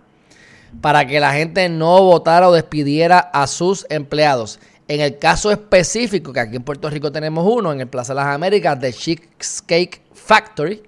Para 0.79 1.05
que 1.05 1.19
la 1.19 1.33
gente 1.33 1.67
no 1.67 2.01
votara 2.03 2.47
o 2.47 2.53
despidiera 2.53 3.19
a 3.19 3.47
sus 3.47 3.85
empleados. 3.89 4.57
En 4.87 5.01
el 5.01 5.17
caso 5.19 5.51
específico, 5.51 6.31
que 6.31 6.39
aquí 6.39 6.55
en 6.55 6.63
Puerto 6.63 6.89
Rico 6.89 7.11
tenemos 7.11 7.45
uno, 7.45 7.73
en 7.73 7.81
el 7.81 7.87
Plaza 7.89 8.13
de 8.13 8.21
las 8.21 8.27
Américas, 8.27 8.79
de 8.79 8.93
Cheesecake 8.93 10.01
Factory, 10.13 10.81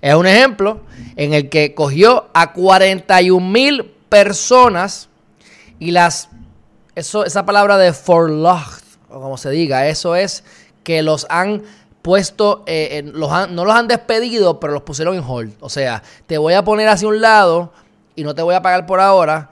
es 0.00 0.14
un 0.14 0.26
ejemplo 0.26 0.80
en 1.16 1.34
el 1.34 1.48
que 1.48 1.74
cogió 1.74 2.28
a 2.34 2.52
41 2.52 3.46
mil 3.46 3.84
personas 4.08 5.08
y 5.78 5.90
las 5.90 6.28
eso, 6.98 7.24
esa 7.24 7.46
palabra 7.46 7.78
de 7.78 7.92
forlocked, 7.92 8.82
o 9.08 9.20
como 9.20 9.36
se 9.36 9.50
diga, 9.50 9.86
eso 9.86 10.16
es 10.16 10.42
que 10.82 11.02
los 11.02 11.26
han 11.30 11.62
puesto, 12.02 12.64
eh, 12.66 13.02
los 13.04 13.50
no 13.50 13.64
los 13.64 13.74
han 13.74 13.86
despedido, 13.86 14.58
pero 14.58 14.72
los 14.72 14.82
pusieron 14.82 15.14
en 15.14 15.22
hold. 15.24 15.52
O 15.60 15.68
sea, 15.68 16.02
te 16.26 16.38
voy 16.38 16.54
a 16.54 16.64
poner 16.64 16.88
hacia 16.88 17.06
un 17.06 17.20
lado 17.20 17.72
y 18.16 18.24
no 18.24 18.34
te 18.34 18.42
voy 18.42 18.56
a 18.56 18.62
pagar 18.62 18.86
por 18.86 18.98
ahora 18.98 19.50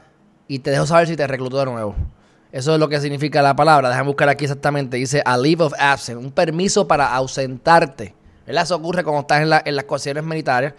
y 0.49 0.59
te 0.59 0.71
dejo 0.71 0.87
saber 0.87 1.07
si 1.07 1.17
te 1.17 1.27
recluto 1.27 1.59
de 1.59 1.67
nuevo. 1.67 1.95
Eso 2.51 2.75
es 2.75 2.81
lo 2.81 2.89
que 2.89 3.01
significa 3.01 3.43
la 3.43 3.55
palabra. 3.55 3.91
Déjame 3.91 4.09
buscar 4.09 4.29
aquí 4.29 4.45
exactamente. 4.45 4.97
Dice 4.97 5.23
a 5.25 5.37
leave 5.37 5.63
of 5.63 5.75
absence, 5.79 6.17
un 6.17 6.33
permiso 6.33 6.89
para 6.89 7.15
ausentarte. 7.15 8.15
Eso 8.47 8.77
ocurre 8.77 9.03
cuando 9.03 9.23
estás 9.23 9.43
en, 9.65 9.77
las 9.77 9.85
cuestiones 9.85 10.25
militares. 10.25 10.73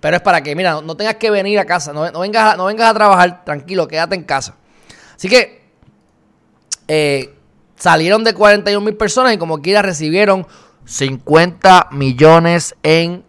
Pero 0.00 0.16
es 0.16 0.22
para 0.22 0.42
que, 0.42 0.54
mira, 0.54 0.80
no, 0.82 0.96
tengas 0.96 1.16
que 1.16 1.30
venir 1.30 1.58
a 1.58 1.64
casa, 1.64 1.92
no, 1.92 2.20
vengas, 2.20 2.54
a, 2.54 2.56
no 2.56 2.66
vengas 2.66 2.90
a 2.90 2.94
trabajar, 2.94 3.44
tranquilo, 3.44 3.88
quédate 3.88 4.14
en 4.14 4.24
casa. 4.24 4.54
Así 5.16 5.28
que 5.28 5.62
eh, 6.88 7.34
salieron 7.76 8.22
de 8.24 8.34
41 8.34 8.84
mil 8.84 8.96
personas 8.96 9.32
y 9.32 9.38
como 9.38 9.62
quiera 9.62 9.80
recibieron 9.80 10.46
50 10.84 11.88
millones 11.92 12.74
en 12.82 13.24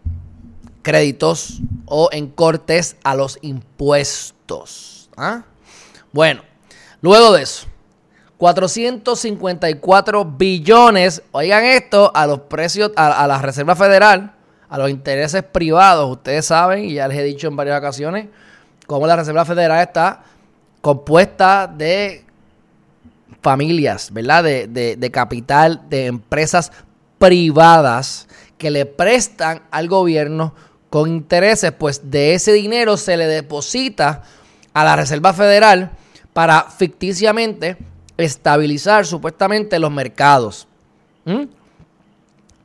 créditos 0.82 1.60
o 1.86 2.10
en 2.12 2.28
cortes 2.28 2.96
a 3.02 3.14
los 3.14 3.38
impuestos. 3.40 5.08
¿ah? 5.16 5.44
Bueno, 6.12 6.42
luego 7.00 7.32
de 7.32 7.42
eso, 7.42 7.66
454 8.38 10.24
billones, 10.24 11.22
oigan 11.32 11.64
esto, 11.64 12.12
a 12.14 12.26
los 12.26 12.40
precios, 12.40 12.92
a, 12.96 13.26
la 13.26 13.38
Reserva 13.40 13.74
Federal, 13.74 14.34
a 14.68 14.78
los 14.78 14.90
intereses 14.90 15.42
privados. 15.42 16.10
Ustedes 16.10 16.44
saben, 16.46 16.84
y 16.84 16.94
ya 16.94 17.08
les 17.08 17.18
he 17.18 17.22
dicho 17.22 17.48
en 17.48 17.56
varias 17.56 17.78
ocasiones, 17.78 18.26
cómo 18.86 19.06
la 19.06 19.16
Reserva 19.16 19.44
Federal 19.44 19.80
está 19.82 20.22
compuesta 20.82 21.66
de 21.66 22.24
familias, 23.40 24.12
¿verdad? 24.12 24.44
De, 24.44 24.96
de, 24.96 25.10
capital, 25.10 25.82
de 25.88 26.06
empresas 26.06 26.72
privadas 27.18 28.28
que 28.58 28.70
le 28.70 28.86
prestan 28.86 29.62
al 29.70 29.88
gobierno 29.88 30.54
con 30.90 31.08
intereses, 31.08 31.72
pues 31.72 32.10
de 32.10 32.34
ese 32.34 32.52
dinero 32.52 32.96
se 32.96 33.16
le 33.16 33.26
deposita 33.26 34.22
a 34.74 34.84
la 34.84 34.94
Reserva 34.94 35.32
Federal 35.32 35.90
para 36.32 36.64
ficticiamente 36.64 37.76
estabilizar 38.16 39.06
supuestamente 39.06 39.78
los 39.78 39.90
mercados. 39.90 40.66
¿Mm? 41.24 41.44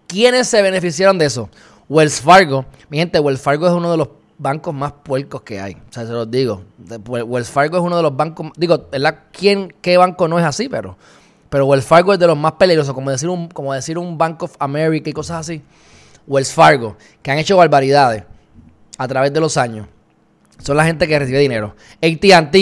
¿Quiénes 0.07 0.47
se 0.47 0.61
beneficiaron 0.61 1.17
de 1.17 1.25
eso? 1.25 1.49
Wells 1.87 2.21
Fargo. 2.21 2.65
Mi 2.89 2.97
gente, 2.97 3.19
Wells 3.19 3.41
Fargo 3.41 3.67
es 3.67 3.73
uno 3.73 3.91
de 3.91 3.97
los 3.97 4.09
bancos 4.37 4.73
más 4.73 4.91
puercos 5.03 5.41
que 5.41 5.59
hay. 5.59 5.73
O 5.73 5.93
sea, 5.93 6.05
se 6.05 6.11
los 6.11 6.29
digo. 6.29 6.63
Wells 7.07 7.49
Fargo 7.49 7.77
es 7.77 7.83
uno 7.83 7.97
de 7.97 8.03
los 8.03 8.15
bancos. 8.15 8.51
Digo, 8.55 8.87
¿verdad? 8.91 9.19
¿Quién, 9.31 9.73
¿Qué 9.81 9.97
banco 9.97 10.27
no 10.27 10.39
es 10.39 10.45
así? 10.45 10.67
Pero, 10.69 10.97
pero 11.49 11.65
Wells 11.65 11.85
Fargo 11.85 12.13
es 12.13 12.19
de 12.19 12.27
los 12.27 12.37
más 12.37 12.53
peligrosos. 12.53 12.93
Como 12.93 13.11
decir, 13.11 13.29
un, 13.29 13.47
como 13.47 13.73
decir 13.73 13.97
un 13.97 14.17
Bank 14.17 14.43
of 14.43 14.55
America 14.59 15.09
y 15.09 15.13
cosas 15.13 15.39
así. 15.41 15.61
Wells 16.27 16.51
Fargo, 16.51 16.97
que 17.21 17.31
han 17.31 17.37
hecho 17.37 17.57
barbaridades 17.57 18.23
a 18.97 19.07
través 19.07 19.33
de 19.33 19.39
los 19.39 19.57
años. 19.57 19.87
Son 20.59 20.77
la 20.77 20.85
gente 20.85 21.07
que 21.07 21.17
recibe 21.17 21.39
dinero. 21.39 21.75
ATT 22.01 22.55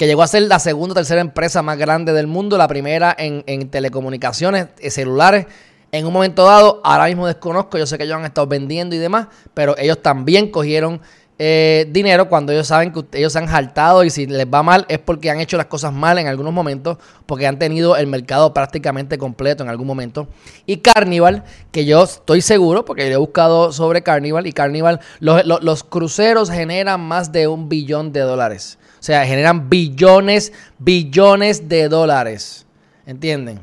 que 0.00 0.06
llegó 0.06 0.22
a 0.22 0.26
ser 0.26 0.44
la 0.44 0.58
segunda 0.58 0.92
o 0.92 0.94
tercera 0.94 1.20
empresa 1.20 1.60
más 1.60 1.76
grande 1.76 2.14
del 2.14 2.26
mundo, 2.26 2.56
la 2.56 2.66
primera 2.66 3.14
en, 3.18 3.68
telecomunicaciones 3.68 4.68
eh, 4.78 4.90
celulares. 4.90 5.44
En 5.92 6.06
un 6.06 6.12
momento 6.14 6.46
dado, 6.46 6.80
ahora 6.84 7.04
mismo 7.04 7.26
desconozco, 7.26 7.76
yo 7.76 7.84
sé 7.84 7.98
que 7.98 8.04
ellos 8.04 8.16
han 8.16 8.24
estado 8.24 8.46
vendiendo 8.46 8.96
y 8.96 8.98
demás, 8.98 9.26
pero 9.52 9.76
ellos 9.76 10.00
también 10.00 10.50
cogieron 10.50 11.02
eh, 11.38 11.86
dinero 11.90 12.30
cuando 12.30 12.50
ellos 12.50 12.66
saben 12.66 12.94
que 12.94 13.18
ellos 13.18 13.34
se 13.34 13.40
han 13.40 13.46
jaltado 13.46 14.02
y 14.02 14.08
si 14.08 14.26
les 14.26 14.46
va 14.46 14.62
mal 14.62 14.86
es 14.88 14.98
porque 15.00 15.28
han 15.28 15.38
hecho 15.38 15.58
las 15.58 15.66
cosas 15.66 15.92
mal 15.92 16.16
en 16.16 16.28
algunos 16.28 16.54
momentos, 16.54 16.96
porque 17.26 17.46
han 17.46 17.58
tenido 17.58 17.94
el 17.98 18.06
mercado 18.06 18.54
prácticamente 18.54 19.18
completo 19.18 19.64
en 19.64 19.68
algún 19.68 19.86
momento. 19.86 20.28
Y 20.64 20.78
Carnival, 20.78 21.44
que 21.72 21.84
yo 21.84 22.04
estoy 22.04 22.40
seguro, 22.40 22.86
porque 22.86 23.06
yo 23.10 23.16
he 23.16 23.18
buscado 23.18 23.70
sobre 23.70 24.02
Carnival, 24.02 24.46
y 24.46 24.54
Carnival, 24.54 25.00
los, 25.18 25.44
los 25.44 25.84
cruceros 25.84 26.50
generan 26.50 27.02
más 27.02 27.32
de 27.32 27.48
un 27.48 27.68
billón 27.68 28.12
de 28.12 28.20
dólares. 28.20 28.78
O 29.00 29.02
sea, 29.02 29.24
generan 29.24 29.70
billones, 29.70 30.52
billones 30.78 31.68
de 31.70 31.88
dólares. 31.88 32.66
¿Entienden? 33.06 33.60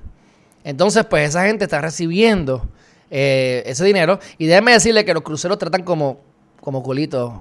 Entonces, 0.63 1.05
pues 1.05 1.29
esa 1.29 1.45
gente 1.45 1.65
está 1.65 1.79
recibiendo 1.79 2.67
eh, 3.11 3.61
ese 3.67 3.85
dinero. 3.85 4.19
Y 4.39 4.47
déjenme 4.47 4.73
decirle 4.73 5.05
que 5.05 5.13
los 5.13 5.21
cruceros 5.21 5.59
tratan 5.59 5.83
como, 5.83 6.19
como 6.59 6.81
culitos 6.81 7.31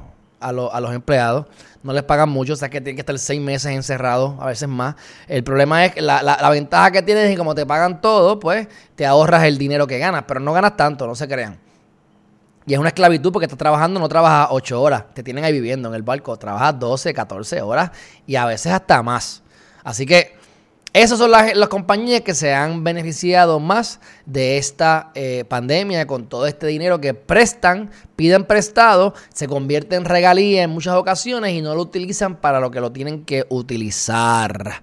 a, 0.41 0.49
a, 0.51 0.53
los 0.53 0.93
empleados. 0.93 1.47
No 1.83 1.95
les 1.95 2.03
pagan 2.03 2.29
mucho, 2.29 2.53
o 2.53 2.57
sea 2.57 2.69
que 2.69 2.83
tienen 2.83 2.97
que 2.97 3.01
estar 3.01 3.19
seis 3.19 3.41
meses 3.41 3.73
encerrados, 3.73 4.35
a 4.41 4.47
veces 4.47 4.69
más. 4.69 4.97
El 5.27 5.43
problema 5.43 5.87
es 5.87 5.95
que 5.95 6.03
la, 6.03 6.23
la, 6.23 6.51
ventaja 6.51 6.91
que 6.91 7.01
tienes 7.01 7.25
es 7.25 7.31
que 7.31 7.39
como 7.39 7.55
te 7.55 7.65
pagan 7.65 8.03
todo, 8.03 8.39
pues 8.39 8.69
te 8.95 9.07
ahorras 9.07 9.45
el 9.45 9.57
dinero 9.57 9.87
que 9.87 9.99
ganas, 9.99 10.25
pero 10.29 10.41
no 10.41 10.53
ganas 10.53 10.77
tanto, 10.77 11.07
no 11.07 11.15
se 11.15 11.27
crean. 11.27 11.59
Y 12.67 12.75
es 12.75 12.81
una 12.81 12.89
esclavitud 12.89 13.33
porque 13.33 13.45
estás 13.47 13.59
trabajando, 13.59 14.01
no 14.01 14.09
trabajas 14.09 14.49
ocho 14.51 14.83
horas, 14.83 15.05
te 15.15 15.23
tienen 15.23 15.45
ahí 15.45 15.53
viviendo 15.53 15.89
en 15.89 15.95
el 15.95 16.03
barco, 16.03 16.37
trabajas 16.37 16.79
12, 16.79 17.15
14 17.15 17.63
horas 17.63 17.93
y 18.27 18.35
a 18.35 18.45
veces 18.45 18.73
hasta 18.73 19.03
más. 19.03 19.43
Así 19.85 20.05
que 20.05 20.37
esas 20.93 21.19
son 21.19 21.31
las, 21.31 21.53
compañías 21.69 22.23
que 22.23 22.35
se 22.35 22.55
han 22.55 22.83
beneficiado 22.83 23.61
más 23.61 24.01
de 24.25 24.57
esta 24.57 25.11
eh, 25.15 25.45
pandemia 25.47 26.07
con 26.07 26.27
todo 26.27 26.47
este 26.47 26.67
dinero 26.67 27.01
que 27.01 27.13
prestan, 27.13 27.91
piden 28.17 28.47
prestado, 28.47 29.13
se 29.33 29.47
convierte 29.47 29.95
en 29.97 30.07
regalía 30.07 30.63
en 30.63 30.71
muchas 30.71 30.95
ocasiones 30.95 31.53
y 31.53 31.61
no 31.61 31.75
lo 31.75 31.83
utilizan 31.83 32.37
para 32.37 32.61
lo 32.61 32.71
que 32.71 32.81
lo 32.81 32.93
tienen 32.93 33.27
que 33.27 33.45
utilizar. 33.51 34.81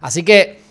Así 0.00 0.24
que 0.24 0.61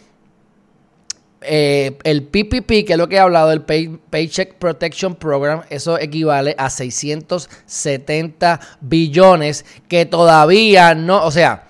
eh, 1.42 1.98
el 2.04 2.24
PPP, 2.24 2.86
que 2.86 2.94
es 2.94 2.98
lo 2.98 3.10
que 3.10 3.16
he 3.16 3.20
hablado, 3.20 3.52
el 3.52 3.62
Paycheck 3.64 4.56
Protection 4.56 5.16
Program, 5.16 5.64
eso 5.72 5.98
equivale 5.98 6.56
a 6.58 6.70
670 6.70 8.60
billones 8.80 9.66
que 9.88 10.06
todavía 10.06 10.94
no, 10.94 11.26
o 11.26 11.32
sea, 11.32 11.64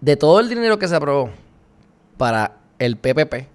de 0.00 0.16
todo 0.16 0.38
el 0.38 0.48
dinero 0.48 0.78
que 0.78 0.86
se 0.86 0.94
aprobó 0.94 1.30
para 2.16 2.52
el 2.78 2.96
PPP, 2.96 3.48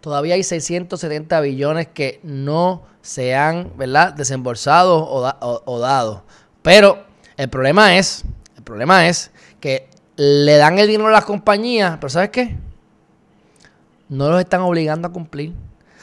todavía 0.00 0.34
hay 0.34 0.44
670 0.44 1.40
billones 1.40 1.88
que 1.88 2.20
no 2.22 2.84
se 3.00 3.34
han, 3.34 3.72
¿verdad?, 3.76 4.12
desembolsado 4.12 5.04
o, 5.10 5.78
dado. 5.80 6.22
Pero 6.62 7.04
el 7.36 7.48
problema 7.48 7.96
es, 7.98 8.22
el 8.56 8.62
problema 8.62 9.08
es 9.08 9.32
que 9.58 9.88
le 10.14 10.56
dan 10.56 10.78
el 10.78 10.86
dinero 10.86 11.08
a 11.08 11.12
las 11.12 11.24
compañías, 11.24 11.96
pero 11.96 12.10
¿sabes 12.10 12.30
qué? 12.30 12.56
No 14.12 14.28
los 14.28 14.40
están 14.40 14.60
obligando 14.60 15.08
a 15.08 15.10
cumplir. 15.10 15.54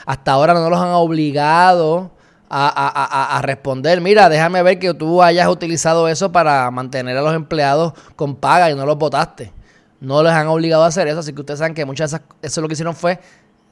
Hasta 0.04 0.32
ahora 0.32 0.56
no 0.56 0.68
los 0.68 0.80
han 0.80 0.90
obligado 0.94 2.10
a, 2.50 3.38
a, 3.38 3.42
responder, 3.44 4.02
mira, 4.02 4.28
déjame 4.28 4.64
ver 4.64 4.80
que 4.80 4.92
tú 4.96 5.22
hayas 5.22 5.48
utilizado 5.48 6.08
eso 6.08 6.32
para 6.32 6.72
mantener 6.72 7.16
a 7.16 7.22
los 7.22 7.36
empleados 7.36 7.94
con 8.16 8.36
paga 8.36 8.72
y 8.72 8.76
no 8.76 8.88
los 8.88 8.98
votaste. 8.98 9.54
No 10.00 10.24
les 10.24 10.32
han 10.32 10.48
obligado 10.48 10.84
a 10.84 10.88
hacer 10.88 11.08
eso, 11.08 11.20
así 11.20 11.34
que 11.34 11.42
ustedes 11.42 11.60
saben 11.60 11.76
que 11.76 11.86
muchas 11.86 12.10
de 12.10 12.18
esas, 12.18 12.28
eso 12.42 12.62
lo 12.62 12.68
que 12.68 12.74
hicieron 12.74 12.96
fue 12.96 13.20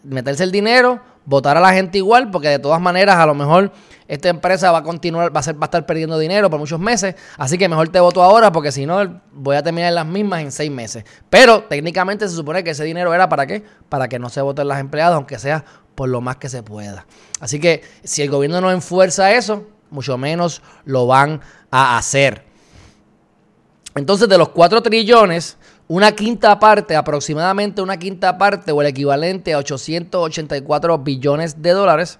meterse 0.03 0.43
el 0.43 0.51
dinero, 0.51 0.99
votar 1.27 1.57
a 1.57 1.59
la 1.59 1.73
gente 1.73 1.97
igual, 1.97 2.31
porque 2.31 2.47
de 2.47 2.57
todas 2.57 2.79
maneras 2.79 3.17
a 3.17 3.25
lo 3.25 3.35
mejor 3.35 3.73
esta 4.07 4.29
empresa 4.29 4.71
va 4.71 4.77
a 4.77 4.83
continuar, 4.83 5.35
va 5.35 5.41
a, 5.41 5.43
ser, 5.43 5.55
va 5.55 5.63
a 5.63 5.65
estar 5.65 5.85
perdiendo 5.85 6.17
dinero 6.17 6.49
por 6.49 6.57
muchos 6.57 6.79
meses, 6.79 7.15
así 7.37 7.57
que 7.57 7.67
mejor 7.67 7.89
te 7.89 7.99
voto 7.99 8.23
ahora 8.23 8.53
porque 8.53 8.71
si 8.71 8.85
no 8.85 9.21
voy 9.33 9.57
a 9.57 9.61
terminar 9.61 9.91
las 9.91 10.05
mismas 10.05 10.41
en 10.41 10.53
seis 10.53 10.71
meses. 10.71 11.03
Pero 11.29 11.63
técnicamente 11.63 12.29
se 12.29 12.33
supone 12.33 12.63
que 12.63 12.69
ese 12.69 12.85
dinero 12.85 13.13
era 13.13 13.27
para 13.27 13.45
qué? 13.45 13.61
Para 13.89 14.07
que 14.07 14.19
no 14.19 14.29
se 14.29 14.39
voten 14.39 14.69
las 14.69 14.79
empleadas, 14.79 15.15
aunque 15.15 15.37
sea 15.37 15.65
por 15.95 16.07
lo 16.07 16.21
más 16.21 16.37
que 16.37 16.47
se 16.47 16.63
pueda. 16.63 17.05
Así 17.41 17.59
que 17.59 17.83
si 18.05 18.21
el 18.21 18.29
gobierno 18.29 18.61
no 18.61 18.71
enfuerza 18.71 19.33
eso, 19.33 19.67
mucho 19.89 20.17
menos 20.17 20.61
lo 20.85 21.07
van 21.07 21.41
a 21.71 21.97
hacer. 21.97 22.45
Entonces 23.95 24.29
de 24.29 24.37
los 24.37 24.49
4 24.49 24.81
trillones, 24.81 25.57
una 25.87 26.11
quinta 26.11 26.59
parte, 26.59 26.95
aproximadamente 26.95 27.81
una 27.81 27.97
quinta 27.97 28.37
parte 28.37 28.71
o 28.71 28.81
el 28.81 28.87
equivalente 28.87 29.53
a 29.53 29.59
884 29.59 30.97
billones 30.99 31.61
de 31.61 31.71
dólares, 31.71 32.19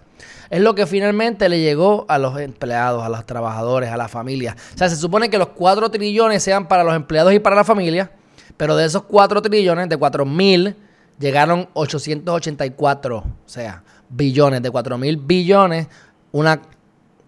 es 0.49 0.61
lo 0.61 0.73
que 0.75 0.87
finalmente 0.87 1.49
le 1.49 1.59
llegó 1.59 2.05
a 2.07 2.17
los 2.17 2.39
empleados, 2.39 3.03
a 3.03 3.09
los 3.09 3.25
trabajadores, 3.25 3.91
a 3.91 3.97
la 3.97 4.07
familia. 4.07 4.55
O 4.73 4.77
sea, 4.77 4.89
se 4.89 4.95
supone 4.95 5.29
que 5.29 5.37
los 5.37 5.49
4 5.49 5.91
trillones 5.91 6.41
sean 6.41 6.67
para 6.67 6.83
los 6.83 6.95
empleados 6.95 7.33
y 7.33 7.39
para 7.39 7.55
la 7.55 7.63
familia, 7.63 8.11
pero 8.55 8.75
de 8.75 8.85
esos 8.85 9.03
4 9.03 9.41
trillones, 9.41 9.89
de 9.89 9.97
4 9.97 10.25
mil, 10.25 10.75
llegaron 11.19 11.67
884, 11.73 13.17
o 13.17 13.23
sea, 13.45 13.83
billones, 14.09 14.61
de 14.61 14.71
4 14.71 14.97
mil 14.97 15.17
billones, 15.17 15.87
una 16.31 16.61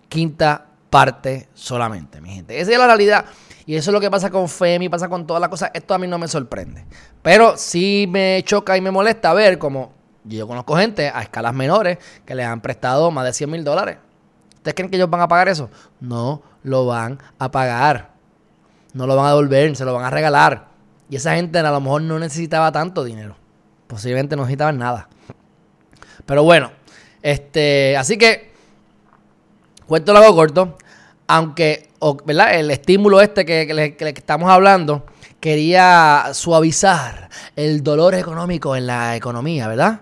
quinta 0.08 0.66
parte 0.90 1.50
solamente, 1.54 2.22
mi 2.22 2.30
gente. 2.30 2.60
Esa 2.60 2.72
es 2.72 2.78
la 2.78 2.88
realidad. 2.88 3.26
Y 3.70 3.76
eso 3.76 3.92
es 3.92 3.94
lo 3.94 4.02
que 4.02 4.10
pasa 4.10 4.32
con 4.32 4.50
FEMI, 4.50 4.90
pasa 4.90 5.08
con 5.10 5.28
todas 5.28 5.40
las 5.40 5.48
cosas. 5.48 5.70
Esto 5.76 5.94
a 5.94 6.00
mí 6.00 6.08
no 6.08 6.18
me 6.18 6.28
sorprende. 6.28 6.86
Pero 7.22 7.56
sí 7.56 8.08
me 8.10 8.42
choca 8.44 8.76
y 8.76 8.82
me 8.82 8.90
molesta 8.90 9.32
ver 9.32 9.60
como 9.60 9.92
yo 10.24 10.48
conozco 10.48 10.76
gente 10.76 11.08
a 11.08 11.22
escalas 11.22 11.54
menores 11.54 12.00
que 12.26 12.34
les 12.34 12.48
han 12.48 12.62
prestado 12.62 13.12
más 13.12 13.26
de 13.26 13.34
100 13.34 13.52
mil 13.52 13.64
dólares. 13.64 13.98
¿Ustedes 14.56 14.74
creen 14.74 14.90
que 14.90 14.96
ellos 14.96 15.08
van 15.12 15.22
a 15.22 15.28
pagar 15.28 15.50
eso? 15.50 15.70
No 16.00 16.42
lo 16.64 16.88
van 16.88 17.20
a 17.38 17.52
pagar. 17.52 18.10
No 18.94 19.06
lo 19.06 19.16
van 19.16 19.28
a 19.28 19.30
devolver, 19.30 19.76
se 19.76 19.86
lo 19.86 19.94
van 19.94 20.06
a 20.06 20.10
regalar. 20.10 20.70
Y 21.08 21.18
esa 21.18 21.36
gente 21.36 21.60
a 21.60 21.70
lo 21.70 21.80
mejor 21.80 22.02
no 22.02 22.18
necesitaba 22.18 22.72
tanto 22.72 23.04
dinero. 23.04 23.36
Posiblemente 23.86 24.36
no 24.36 24.42
necesitaban 24.42 24.80
nada. 24.80 25.10
Pero 26.26 26.42
bueno, 26.42 26.72
este, 27.22 27.96
así 27.98 28.18
que, 28.18 28.52
cuento 29.86 30.12
lo 30.12 30.18
hago 30.18 30.34
corto. 30.34 30.76
Aunque, 31.28 31.89
El 32.02 32.72
estímulo 32.72 33.22
este 33.22 33.46
que, 33.46 33.96
que 33.98 34.14
estamos 34.16 34.50
hablando 34.50 35.06
quería 35.40 36.30
suavizar 36.34 37.30
el 37.56 37.84
dolor 37.84 38.16
económico 38.16 38.76
en 38.76 38.88
la 38.88 39.16
economía, 39.16 39.68
¿verdad? 39.68 40.02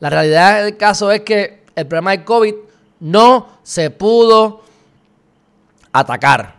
La 0.00 0.10
realidad 0.10 0.64
del 0.64 0.76
caso 0.76 1.10
es 1.10 1.22
que 1.22 1.64
el 1.74 1.86
problema 1.86 2.12
del 2.12 2.24
COVID 2.24 2.54
no 3.00 3.48
se 3.62 3.90
pudo 3.90 4.62
atacar. 5.92 6.56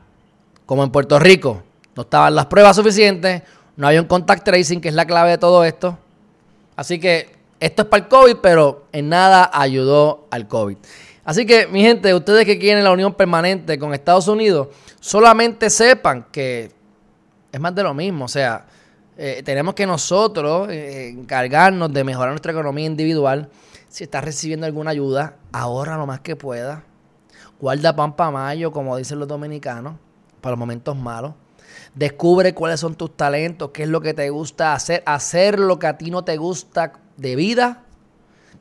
Como 0.65 0.83
en 0.83 0.91
Puerto 0.91 1.17
Rico, 1.19 1.63
no 1.95 2.03
estaban 2.03 2.35
las 2.35 2.45
pruebas 2.45 2.75
suficientes, 2.75 3.41
no 3.75 3.87
había 3.87 4.01
un 4.01 4.07
contact 4.07 4.43
tracing, 4.43 4.81
que 4.81 4.89
es 4.89 4.93
la 4.93 5.05
clave 5.05 5.31
de 5.31 5.37
todo 5.37 5.63
esto. 5.63 5.97
Así 6.75 6.99
que 6.99 7.35
esto 7.59 7.83
es 7.83 7.87
para 7.87 8.03
el 8.03 8.09
COVID, 8.09 8.35
pero 8.41 8.85
en 8.91 9.09
nada 9.09 9.49
ayudó 9.53 10.27
al 10.31 10.47
COVID. 10.47 10.77
Así 11.29 11.45
que, 11.45 11.67
mi 11.67 11.83
gente, 11.83 12.11
ustedes 12.15 12.43
que 12.43 12.57
quieren 12.57 12.83
la 12.83 12.89
unión 12.89 13.13
permanente 13.13 13.77
con 13.77 13.93
Estados 13.93 14.27
Unidos, 14.27 14.69
solamente 14.99 15.69
sepan 15.69 16.25
que 16.31 16.71
es 17.51 17.59
más 17.59 17.75
de 17.75 17.83
lo 17.83 17.93
mismo. 17.93 18.25
O 18.25 18.27
sea, 18.27 18.65
eh, 19.15 19.43
tenemos 19.45 19.75
que 19.75 19.85
nosotros 19.85 20.69
eh, 20.71 21.09
encargarnos 21.09 21.93
de 21.93 22.03
mejorar 22.03 22.31
nuestra 22.31 22.51
economía 22.51 22.87
individual. 22.87 23.47
Si 23.89 24.05
estás 24.05 24.23
recibiendo 24.23 24.65
alguna 24.65 24.89
ayuda, 24.89 25.35
ahorra 25.51 25.97
lo 25.97 26.07
más 26.07 26.21
que 26.21 26.35
pueda. 26.35 26.83
Guarda 27.61 27.95
pan 27.95 28.15
para 28.15 28.31
mayo, 28.31 28.71
como 28.71 28.97
dicen 28.97 29.19
los 29.19 29.27
dominicanos, 29.27 29.97
para 30.41 30.53
los 30.53 30.59
momentos 30.59 30.97
malos. 30.97 31.33
Descubre 31.93 32.55
cuáles 32.55 32.79
son 32.79 32.95
tus 32.95 33.15
talentos, 33.15 33.69
qué 33.69 33.83
es 33.83 33.89
lo 33.89 34.01
que 34.01 34.15
te 34.15 34.27
gusta 34.31 34.73
hacer, 34.73 35.03
hacer 35.05 35.59
lo 35.59 35.77
que 35.77 35.85
a 35.85 35.95
ti 35.95 36.09
no 36.09 36.23
te 36.23 36.37
gusta 36.37 36.93
de 37.17 37.35
vida, 37.35 37.83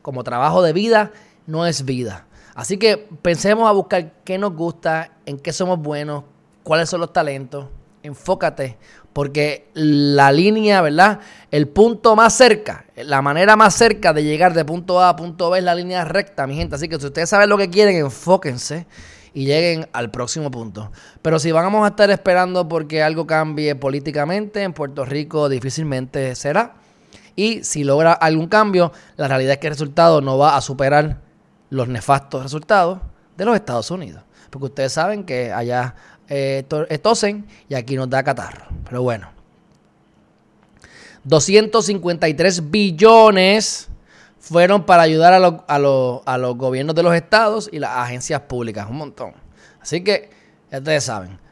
como 0.03 0.23
trabajo 0.23 0.61
de 0.61 0.75
vida, 0.75 1.13
no 1.47 1.65
es 1.65 1.87
vida. 1.87 2.27
Así 2.59 2.77
que 2.77 2.97
pensemos 3.23 3.69
a 3.69 3.73
buscar 3.73 4.15
qué 4.25 4.37
nos 4.37 4.53
gusta, 4.53 5.13
en 5.27 5.39
qué 5.39 5.53
somos 5.53 5.79
buenos, 5.79 6.25
cuáles 6.65 6.91
son 6.91 7.01
los 7.01 7.13
talentos. 7.13 7.67
Enfócate, 8.03 8.77
porque 9.13 9.69
la 9.75 10.33
línea, 10.33 10.83
¿verdad? 10.83 11.21
El 11.53 11.69
punto 11.69 12.17
más 12.17 12.35
cerca, 12.35 12.85
la 12.97 13.23
manera 13.23 13.55
más 13.55 13.77
cerca 13.77 14.13
de 14.13 14.25
llegar 14.25 14.55
de 14.55 14.65
punto 14.65 15.01
A 15.01 15.11
a 15.11 15.15
punto 15.15 15.51
B 15.51 15.59
es 15.59 15.65
la 15.65 15.77
línea 15.77 16.05
recta, 16.05 16.49
mi 16.49 16.57
gente. 16.57 16.75
Así 16.75 16.89
que 16.89 16.99
si 16.99 17.07
ustedes 17.07 17.29
saben 17.29 17.49
lo 17.49 17.57
que 17.57 17.71
quieren, 17.71 17.95
enfóquense 17.95 18.89
y 19.33 19.45
lleguen 19.45 19.89
al 19.93 20.11
próximo 20.11 20.51
punto. 20.51 20.91
Pero 21.23 21.39
si 21.39 21.53
vamos 21.53 21.85
a 21.85 21.91
estar 21.91 22.11
esperando 22.11 22.67
porque 22.67 23.05
algo 23.05 23.25
cambie 23.25 23.77
políticamente, 23.77 24.65
en 24.65 24.73
Puerto 24.73 25.05
Rico 25.05 25.49
difícilmente 25.49 26.35
será. 26.35 26.75
Y 27.37 27.63
si 27.63 27.85
logra 27.85 28.15
algún 28.15 28.49
cambio, 28.49 28.91
la 29.15 29.29
realidad 29.29 29.53
es 29.53 29.59
que 29.59 29.69
el 29.69 29.75
resultado 29.75 30.21
no 30.21 30.39
va 30.39 30.57
a 30.57 30.61
superar 30.61 31.28
los 31.71 31.89
nefastos 31.89 32.43
resultados 32.43 32.99
de 33.37 33.45
los 33.45 33.55
Estados 33.55 33.91
Unidos. 33.91 34.23
Porque 34.51 34.67
ustedes 34.67 34.93
saben 34.93 35.25
que 35.25 35.53
allá 35.53 35.95
eh, 36.29 36.65
eh, 36.89 36.99
tosen 36.99 37.47
y 37.69 37.75
aquí 37.75 37.97
nos 37.97 38.09
da 38.09 38.23
catarro. 38.23 38.67
Pero 38.85 39.03
bueno. 39.03 39.31
253 41.25 42.71
billones 42.71 43.89
fueron 44.39 44.85
para 44.87 45.03
ayudar 45.03 45.35
a, 45.35 45.65
a, 45.67 46.39
los 46.39 46.57
gobiernos 46.57 46.95
de 46.95 47.03
los 47.03 47.15
estados 47.15 47.69
y 47.71 47.79
las 47.79 47.91
agencias 47.91 48.41
públicas. 48.43 48.87
Un 48.89 48.97
montón. 48.97 49.35
Así 49.81 50.03
que, 50.03 50.31
ustedes 50.73 51.05
saben 51.05 51.48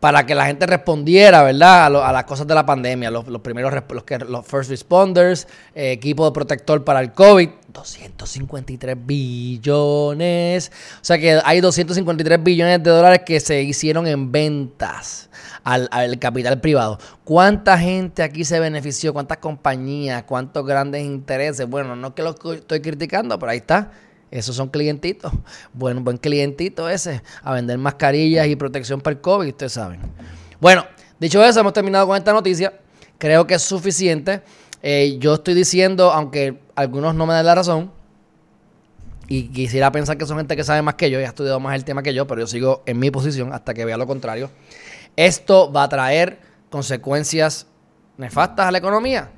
para 0.00 0.26
que 0.26 0.34
la 0.34 0.46
gente 0.46 0.66
respondiera, 0.66 1.42
¿verdad? 1.42 1.86
A, 1.86 2.12
las 2.12 2.24
cosas 2.24 2.46
de 2.46 2.54
la 2.54 2.66
pandemia. 2.66 3.10
Los, 3.10 3.24
primeros, 3.40 3.72
los, 3.90 4.04
que, 4.04 4.18
los 4.18 4.46
first 4.46 4.70
responders, 4.70 5.48
eh, 5.74 5.92
equipo 5.92 6.26
de 6.26 6.32
protector 6.32 6.84
para 6.84 7.00
el 7.00 7.12
COVID, 7.12 7.48
253 7.72 8.96
billones. 9.04 10.70
O 11.00 11.04
sea 11.04 11.18
que 11.18 11.40
hay 11.42 11.60
253 11.60 12.42
billones 12.42 12.82
de 12.82 12.90
dólares 12.90 13.20
que 13.24 13.40
se 13.40 13.62
hicieron 13.62 14.06
en 14.06 14.30
ventas 14.30 15.30
al, 15.64 15.88
al 15.90 16.18
capital 16.18 16.60
privado. 16.60 16.98
¿Cuánta 17.24 17.78
gente 17.78 18.22
aquí 18.22 18.44
se 18.44 18.60
benefició? 18.60 19.14
¿Cuántas 19.14 19.38
compañías? 19.38 20.24
¿Cuántos 20.24 20.66
grandes 20.66 21.04
intereses? 21.04 21.68
Bueno, 21.68 21.96
no 21.96 22.08
es 22.08 22.14
que 22.14 22.22
lo 22.22 22.34
estoy 22.52 22.80
criticando, 22.80 23.38
pero 23.38 23.52
ahí 23.52 23.58
está. 23.58 23.92
Esos 24.30 24.56
son 24.56 24.68
clientitos. 24.68 25.32
Buen, 25.72 26.04
buen 26.04 26.18
clientito 26.18 26.88
ese. 26.88 27.22
A 27.42 27.52
vender 27.52 27.78
mascarillas 27.78 28.46
y 28.46 28.56
protección 28.56 29.00
para 29.00 29.14
el 29.14 29.20
COVID, 29.20 29.48
ustedes 29.48 29.72
saben. 29.72 30.00
Bueno, 30.60 30.84
dicho 31.18 31.42
eso, 31.44 31.60
hemos 31.60 31.72
terminado 31.72 32.06
con 32.06 32.16
esta 32.16 32.32
noticia. 32.32 32.72
Creo 33.18 33.46
que 33.46 33.54
es 33.54 33.62
suficiente. 33.62 34.42
Eh, 34.82 35.16
yo 35.18 35.34
estoy 35.34 35.54
diciendo, 35.54 36.12
aunque 36.12 36.60
algunos 36.74 37.14
no 37.14 37.26
me 37.26 37.34
dan 37.34 37.46
la 37.46 37.54
razón, 37.54 37.90
y 39.28 39.48
quisiera 39.48 39.90
pensar 39.90 40.16
que 40.16 40.26
son 40.26 40.36
gente 40.36 40.56
que 40.56 40.64
sabe 40.64 40.82
más 40.82 40.94
que 40.94 41.10
yo 41.10 41.20
y 41.20 41.24
ha 41.24 41.28
estudiado 41.28 41.58
más 41.58 41.74
el 41.74 41.84
tema 41.84 42.02
que 42.02 42.14
yo, 42.14 42.26
pero 42.26 42.42
yo 42.42 42.46
sigo 42.46 42.82
en 42.86 42.98
mi 42.98 43.10
posición 43.10 43.52
hasta 43.52 43.74
que 43.74 43.84
vea 43.84 43.96
lo 43.96 44.06
contrario. 44.06 44.50
Esto 45.16 45.72
va 45.72 45.84
a 45.84 45.88
traer 45.88 46.38
consecuencias 46.70 47.66
nefastas 48.16 48.66
a 48.66 48.70
la 48.70 48.78
economía. 48.78 49.30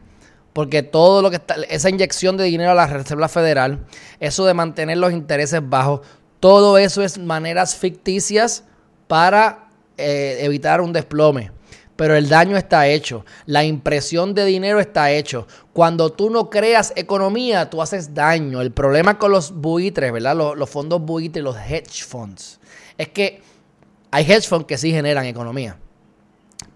Porque 0.58 0.82
todo 0.82 1.22
lo 1.22 1.30
que 1.30 1.36
está, 1.36 1.54
esa 1.68 1.88
inyección 1.88 2.36
de 2.36 2.42
dinero 2.42 2.72
a 2.72 2.74
la 2.74 2.88
Reserva 2.88 3.28
Federal, 3.28 3.86
eso 4.18 4.44
de 4.44 4.54
mantener 4.54 4.98
los 4.98 5.12
intereses 5.12 5.60
bajos, 5.62 6.00
todo 6.40 6.78
eso 6.78 7.00
es 7.00 7.16
maneras 7.16 7.76
ficticias 7.76 8.64
para 9.06 9.68
eh, 9.96 10.38
evitar 10.40 10.80
un 10.80 10.92
desplome. 10.92 11.52
Pero 11.94 12.16
el 12.16 12.28
daño 12.28 12.56
está 12.56 12.88
hecho, 12.88 13.24
la 13.46 13.62
impresión 13.62 14.34
de 14.34 14.46
dinero 14.46 14.80
está 14.80 15.12
hecho. 15.12 15.46
Cuando 15.72 16.10
tú 16.10 16.28
no 16.28 16.50
creas 16.50 16.92
economía, 16.96 17.70
tú 17.70 17.80
haces 17.80 18.12
daño. 18.12 18.60
El 18.60 18.72
problema 18.72 19.16
con 19.16 19.30
los 19.30 19.52
buitres, 19.52 20.12
¿verdad? 20.12 20.34
Los, 20.34 20.58
los 20.58 20.68
fondos 20.68 21.00
buitres, 21.00 21.44
los 21.44 21.56
hedge 21.56 22.02
funds, 22.04 22.58
es 22.96 23.10
que 23.10 23.42
hay 24.10 24.24
hedge 24.24 24.48
funds 24.48 24.66
que 24.66 24.76
sí 24.76 24.90
generan 24.90 25.24
economía. 25.24 25.78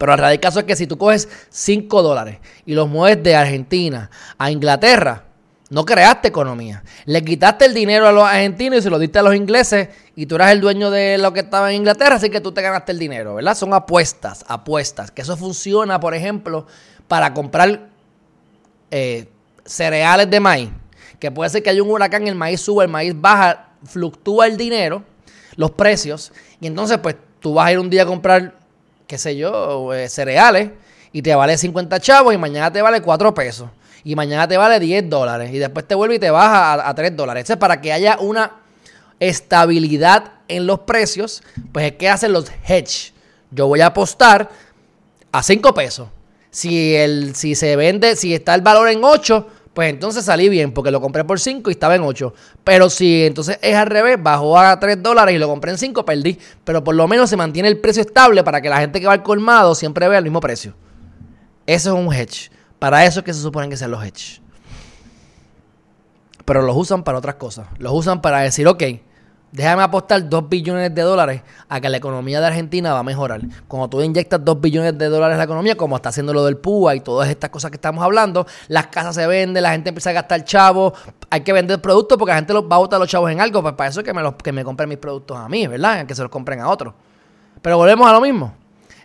Pero 0.02 0.14
la 0.14 0.16
realidad 0.16 0.42
caso 0.42 0.58
es 0.58 0.64
que 0.64 0.74
si 0.74 0.88
tú 0.88 0.98
coges 0.98 1.28
5 1.50 2.02
dólares 2.02 2.38
y 2.66 2.74
los 2.74 2.88
mueves 2.88 3.22
de 3.22 3.36
Argentina 3.36 4.10
a 4.36 4.50
Inglaterra, 4.50 5.26
no 5.70 5.84
creaste 5.84 6.26
economía. 6.26 6.82
Le 7.04 7.22
quitaste 7.22 7.66
el 7.66 7.72
dinero 7.72 8.08
a 8.08 8.10
los 8.10 8.24
argentinos 8.24 8.80
y 8.80 8.82
se 8.82 8.90
lo 8.90 8.98
diste 8.98 9.20
a 9.20 9.22
los 9.22 9.36
ingleses 9.36 9.90
y 10.16 10.26
tú 10.26 10.34
eras 10.34 10.50
el 10.50 10.60
dueño 10.60 10.90
de 10.90 11.18
lo 11.18 11.32
que 11.32 11.38
estaba 11.38 11.70
en 11.70 11.76
Inglaterra, 11.76 12.16
así 12.16 12.30
que 12.30 12.40
tú 12.40 12.50
te 12.50 12.62
ganaste 12.62 12.90
el 12.90 12.98
dinero, 12.98 13.36
¿verdad? 13.36 13.54
Son 13.54 13.72
apuestas, 13.74 14.44
apuestas. 14.48 15.12
Que 15.12 15.22
eso 15.22 15.36
funciona, 15.36 16.00
por 16.00 16.16
ejemplo, 16.16 16.66
para 17.06 17.32
comprar 17.32 17.88
eh, 18.90 19.28
cereales 19.64 20.28
de 20.28 20.40
maíz. 20.40 20.70
Que 21.20 21.30
puede 21.30 21.48
ser 21.48 21.62
que 21.62 21.70
haya 21.70 21.80
un 21.80 21.90
huracán, 21.90 22.26
el 22.26 22.34
maíz 22.34 22.60
sube, 22.60 22.86
el 22.86 22.90
maíz 22.90 23.14
baja, 23.14 23.68
fluctúa 23.84 24.48
el 24.48 24.56
dinero, 24.56 25.04
los 25.54 25.70
precios, 25.70 26.32
y 26.60 26.66
entonces 26.66 26.98
pues 26.98 27.14
tú 27.38 27.54
vas 27.54 27.68
a 27.68 27.72
ir 27.74 27.78
un 27.78 27.88
día 27.88 28.02
a 28.02 28.06
comprar 28.06 28.61
qué 29.06 29.18
sé 29.18 29.36
yo, 29.36 29.92
eh, 29.94 30.08
cereales 30.08 30.70
y 31.12 31.22
te 31.22 31.34
vale 31.34 31.56
50 31.56 32.00
chavos 32.00 32.34
y 32.34 32.38
mañana 32.38 32.72
te 32.72 32.80
vale 32.80 33.02
4 33.02 33.34
pesos. 33.34 33.68
Y 34.04 34.16
mañana 34.16 34.48
te 34.48 34.56
vale 34.56 34.80
10 34.80 35.08
dólares. 35.08 35.52
Y 35.52 35.58
después 35.58 35.86
te 35.86 35.94
vuelve 35.94 36.16
y 36.16 36.18
te 36.18 36.30
baja 36.30 36.88
a, 36.88 36.94
3 36.94 37.16
dólares. 37.16 37.48
Es 37.48 37.56
para 37.56 37.80
que 37.80 37.92
haya 37.92 38.16
una 38.18 38.56
estabilidad 39.20 40.32
en 40.48 40.66
los 40.66 40.80
precios. 40.80 41.42
Pues 41.70 41.86
es 41.86 41.92
que 41.92 42.08
hacen 42.08 42.32
los 42.32 42.50
hedge. 42.66 43.12
Yo 43.50 43.68
voy 43.68 43.80
a 43.80 43.86
apostar 43.86 44.50
a 45.30 45.42
5 45.42 45.74
pesos. 45.74 46.08
Si, 46.50 46.96
el, 46.96 47.34
si 47.36 47.54
se 47.54 47.76
vende, 47.76 48.16
si 48.16 48.34
está 48.34 48.54
el 48.54 48.62
valor 48.62 48.88
en 48.88 49.04
8, 49.04 49.46
pues 49.74 49.88
entonces 49.88 50.24
salí 50.24 50.48
bien 50.48 50.72
porque 50.72 50.90
lo 50.90 51.00
compré 51.00 51.24
por 51.24 51.40
5 51.40 51.70
y 51.70 51.72
estaba 51.72 51.94
en 51.94 52.02
8. 52.02 52.34
Pero 52.62 52.90
si 52.90 53.24
entonces 53.24 53.58
es 53.62 53.74
al 53.74 53.86
revés, 53.86 54.22
bajó 54.22 54.58
a 54.58 54.78
3 54.78 55.02
dólares 55.02 55.34
y 55.34 55.38
lo 55.38 55.48
compré 55.48 55.70
en 55.70 55.78
5, 55.78 56.04
perdí. 56.04 56.38
Pero 56.64 56.84
por 56.84 56.94
lo 56.94 57.08
menos 57.08 57.30
se 57.30 57.36
mantiene 57.36 57.68
el 57.68 57.78
precio 57.78 58.02
estable 58.02 58.44
para 58.44 58.60
que 58.60 58.68
la 58.68 58.80
gente 58.80 59.00
que 59.00 59.06
va 59.06 59.14
al 59.14 59.22
colmado 59.22 59.74
siempre 59.74 60.08
vea 60.08 60.18
el 60.18 60.24
mismo 60.24 60.40
precio. 60.40 60.74
Eso 61.66 61.96
es 61.96 62.06
un 62.06 62.12
hedge. 62.12 62.50
Para 62.78 63.04
eso 63.06 63.20
es 63.20 63.24
que 63.24 63.32
se 63.32 63.40
suponen 63.40 63.70
que 63.70 63.76
sean 63.76 63.90
los 63.90 64.04
hedge. 64.04 64.42
Pero 66.44 66.62
los 66.62 66.76
usan 66.76 67.04
para 67.04 67.18
otras 67.18 67.36
cosas. 67.36 67.68
Los 67.78 67.92
usan 67.94 68.20
para 68.20 68.40
decir, 68.40 68.66
ok, 68.66 68.82
Déjame 69.52 69.82
apostar 69.82 70.26
2 70.26 70.48
billones 70.48 70.94
de 70.94 71.02
dólares 71.02 71.42
a 71.68 71.78
que 71.78 71.90
la 71.90 71.98
economía 71.98 72.40
de 72.40 72.46
Argentina 72.46 72.94
va 72.94 73.00
a 73.00 73.02
mejorar. 73.02 73.42
Cuando 73.68 73.86
tú 73.86 74.00
inyectas 74.00 74.42
2 74.42 74.58
billones 74.58 74.96
de 74.96 75.08
dólares 75.10 75.34
a 75.34 75.38
la 75.38 75.44
economía, 75.44 75.76
como 75.76 75.96
está 75.96 76.08
haciendo 76.08 76.32
lo 76.32 76.42
del 76.46 76.56
PUA 76.56 76.94
y 76.94 77.00
todas 77.00 77.28
estas 77.28 77.50
cosas 77.50 77.70
que 77.70 77.76
estamos 77.76 78.02
hablando, 78.02 78.46
las 78.68 78.86
casas 78.86 79.14
se 79.14 79.26
venden, 79.26 79.62
la 79.62 79.72
gente 79.72 79.90
empieza 79.90 80.08
a 80.08 80.14
gastar 80.14 80.42
chavos, 80.44 80.94
hay 81.28 81.42
que 81.42 81.52
vender 81.52 81.82
productos 81.82 82.16
porque 82.16 82.30
la 82.30 82.36
gente 82.36 82.54
va 82.54 82.76
a 82.76 82.78
botar 82.78 82.98
los 82.98 83.10
chavos 83.10 83.30
en 83.30 83.42
algo. 83.42 83.60
Pues 83.60 83.74
para 83.74 83.90
eso 83.90 84.00
es 84.00 84.06
que 84.06 84.14
me, 84.14 84.22
los, 84.22 84.36
que 84.36 84.52
me 84.52 84.64
compren 84.64 84.88
mis 84.88 84.96
productos 84.96 85.36
a 85.36 85.46
mí, 85.50 85.66
¿verdad? 85.66 86.06
Que 86.06 86.14
se 86.14 86.22
los 86.22 86.30
compren 86.30 86.60
a 86.60 86.70
otros. 86.70 86.94
Pero 87.60 87.76
volvemos 87.76 88.08
a 88.08 88.12
lo 88.14 88.22
mismo. 88.22 88.54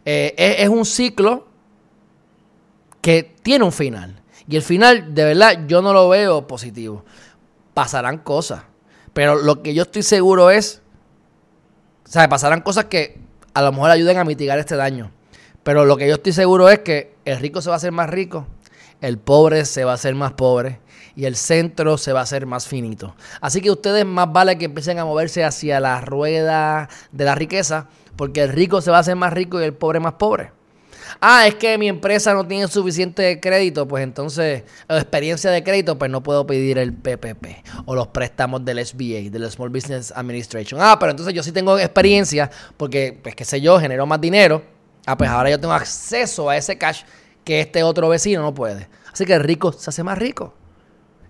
Eh, 0.05 0.33
es, 0.37 0.61
es 0.61 0.69
un 0.69 0.85
ciclo 0.85 1.45
que 3.01 3.35
tiene 3.43 3.65
un 3.65 3.73
final. 3.73 4.21
Y 4.47 4.55
el 4.55 4.61
final, 4.61 5.13
de 5.13 5.25
verdad, 5.25 5.67
yo 5.67 5.81
no 5.81 5.91
lo 5.91 6.07
veo 6.07 6.47
positivo. 6.47 7.03
Pasarán 7.73 8.19
cosas 8.19 8.61
pero 9.17 9.33
lo 9.33 9.63
que 9.63 9.73
yo 9.73 9.81
estoy 9.81 10.03
seguro 10.03 10.51
es, 10.51 10.83
o 12.05 12.11
sea, 12.11 12.29
pasarán 12.29 12.61
cosas 12.61 12.85
que 12.85 13.19
a 13.55 13.63
lo 13.63 13.71
mejor 13.71 13.89
ayuden 13.89 14.19
a 14.19 14.23
mitigar 14.23 14.59
este 14.59 14.75
daño. 14.75 15.11
Pero 15.63 15.85
lo 15.85 15.97
que 15.97 16.07
yo 16.07 16.13
estoy 16.13 16.33
seguro 16.33 16.69
es 16.69 16.81
que 16.81 17.15
el 17.25 17.39
rico 17.39 17.63
se 17.63 17.69
va 17.69 17.73
a 17.73 17.77
hacer 17.77 17.91
más 17.91 18.11
rico, 18.11 18.45
el 19.01 19.17
pobre 19.17 19.65
se 19.65 19.85
va 19.85 19.93
a 19.93 19.95
hacer 19.95 20.13
más 20.13 20.33
pobre 20.33 20.81
y 21.15 21.25
el 21.25 21.35
centro 21.35 21.97
se 21.97 22.13
va 22.13 22.19
a 22.19 22.23
hacer 22.23 22.45
más 22.45 22.67
finito. 22.67 23.15
Así 23.41 23.59
que 23.59 23.71
ustedes 23.71 24.05
más 24.05 24.31
vale 24.31 24.59
que 24.59 24.65
empiecen 24.65 24.99
a 24.99 25.05
moverse 25.05 25.43
hacia 25.43 25.79
la 25.79 25.99
rueda 25.99 26.87
de 27.11 27.25
la 27.25 27.33
riqueza, 27.33 27.87
porque 28.17 28.43
el 28.43 28.49
rico 28.49 28.81
se 28.81 28.91
va 28.91 28.97
a 28.97 28.99
hacer 28.99 29.15
más 29.15 29.33
rico 29.33 29.59
y 29.59 29.63
el 29.63 29.73
pobre 29.73 29.99
más 29.99 30.13
pobre. 30.13 30.51
Ah, 31.19 31.47
es 31.47 31.55
que 31.55 31.77
mi 31.77 31.87
empresa 31.87 32.33
no 32.33 32.45
tiene 32.47 32.67
suficiente 32.67 33.39
crédito, 33.39 33.87
pues 33.87 34.03
entonces, 34.03 34.63
experiencia 34.87 35.49
de 35.49 35.63
crédito, 35.63 35.97
pues 35.97 36.11
no 36.11 36.21
puedo 36.21 36.45
pedir 36.45 36.77
el 36.77 36.93
PPP 36.93 37.45
o 37.85 37.95
los 37.95 38.07
préstamos 38.07 38.63
del 38.63 38.85
SBA, 38.85 39.29
del 39.31 39.49
Small 39.49 39.69
Business 39.69 40.11
Administration. 40.15 40.79
Ah, 40.81 40.97
pero 40.99 41.11
entonces 41.11 41.33
yo 41.33 41.41
sí 41.41 41.51
tengo 41.51 41.77
experiencia 41.79 42.49
porque, 42.77 43.17
pues 43.21 43.35
qué 43.35 43.45
sé 43.45 43.59
yo, 43.61 43.79
genero 43.79 44.05
más 44.05 44.21
dinero. 44.21 44.61
Ah, 45.05 45.17
pues 45.17 45.29
ahora 45.29 45.49
yo 45.49 45.59
tengo 45.59 45.73
acceso 45.73 46.49
a 46.49 46.57
ese 46.57 46.77
cash 46.77 47.03
que 47.43 47.61
este 47.61 47.81
otro 47.81 48.09
vecino 48.09 48.41
no 48.41 48.53
puede. 48.53 48.87
Así 49.11 49.25
que 49.25 49.33
el 49.33 49.43
rico 49.43 49.71
se 49.71 49.89
hace 49.89 50.03
más 50.03 50.17
rico. 50.17 50.53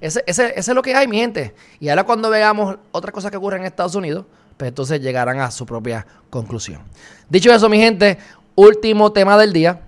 Ese, 0.01 0.23
ese, 0.27 0.53
es 0.57 0.67
lo 0.67 0.81
que 0.81 0.93
hay, 0.93 1.07
mi 1.07 1.17
gente. 1.17 1.55
Y 1.79 1.89
ahora 1.89 2.03
cuando 2.03 2.29
veamos 2.29 2.77
otras 2.91 3.13
cosas 3.13 3.31
que 3.31 3.37
ocurren 3.37 3.61
en 3.61 3.67
Estados 3.67 3.95
Unidos, 3.95 4.25
pues 4.57 4.69
entonces 4.69 4.99
llegarán 5.01 5.39
a 5.39 5.51
su 5.51 5.65
propia 5.65 6.05
conclusión. 6.29 6.81
Dicho 7.29 7.53
eso, 7.53 7.69
mi 7.69 7.77
gente, 7.77 8.17
último 8.57 9.13
tema 9.13 9.37
del 9.37 9.53
día. 9.53 9.81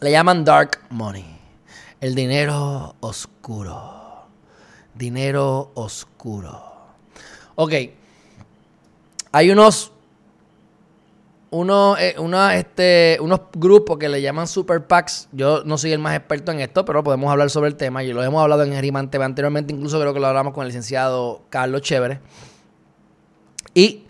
Le 0.00 0.12
llaman 0.12 0.44
dark 0.44 0.80
money. 0.90 1.24
El 2.00 2.14
dinero 2.14 2.94
oscuro. 3.00 4.26
Dinero 4.94 5.72
oscuro. 5.74 6.62
Ok. 7.56 7.72
Hay 9.32 9.50
unos 9.50 9.90
uno, 11.50 11.96
eh, 11.96 12.16
este, 12.54 13.16
unos 13.20 13.40
grupos 13.54 13.96
que 13.96 14.08
le 14.08 14.20
llaman 14.20 14.46
Super 14.46 14.86
PACs. 14.86 15.28
Yo 15.32 15.62
no 15.64 15.78
soy 15.78 15.92
el 15.92 16.00
más 16.00 16.16
experto 16.16 16.50
en 16.50 16.60
esto, 16.60 16.84
pero 16.84 17.02
podemos 17.04 17.30
hablar 17.30 17.48
sobre 17.48 17.68
el 17.68 17.76
tema. 17.76 18.02
Y 18.02 18.12
lo 18.12 18.22
hemos 18.22 18.42
hablado 18.42 18.64
en 18.64 18.72
Gerimante 18.72 19.22
anteriormente, 19.22 19.72
incluso 19.72 20.00
creo 20.00 20.12
que 20.12 20.20
lo 20.20 20.26
hablamos 20.26 20.52
con 20.52 20.62
el 20.62 20.68
licenciado 20.68 21.42
Carlos 21.50 21.82
Chévere. 21.82 22.20
Y 23.72 24.04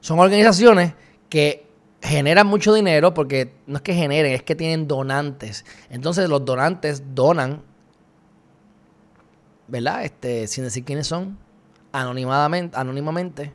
son 0.00 0.18
organizaciones 0.18 0.92
que 1.30 1.69
generan 2.02 2.46
mucho 2.46 2.72
dinero 2.74 3.14
porque 3.14 3.52
no 3.66 3.76
es 3.76 3.82
que 3.82 3.94
generen, 3.94 4.32
es 4.32 4.42
que 4.42 4.54
tienen 4.54 4.88
donantes. 4.88 5.64
Entonces 5.90 6.28
los 6.28 6.44
donantes 6.44 7.02
donan, 7.14 7.62
¿verdad? 9.68 10.04
Este, 10.04 10.46
sin 10.46 10.64
decir 10.64 10.84
quiénes 10.84 11.06
son, 11.06 11.38
anonimadamente, 11.92 12.76
anónimamente. 12.76 13.52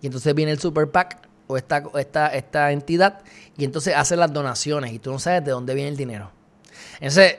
Y 0.00 0.06
entonces 0.06 0.34
viene 0.34 0.52
el 0.52 0.58
Super 0.58 0.90
PAC 0.90 1.26
o 1.48 1.56
esta, 1.56 1.82
esta, 1.98 2.28
esta 2.28 2.72
entidad 2.72 3.20
y 3.56 3.64
entonces 3.64 3.94
hace 3.94 4.16
las 4.16 4.32
donaciones 4.32 4.92
y 4.92 4.98
tú 4.98 5.12
no 5.12 5.18
sabes 5.18 5.44
de 5.44 5.50
dónde 5.50 5.74
viene 5.74 5.90
el 5.90 5.96
dinero. 5.96 6.30
Entonces, 6.94 7.38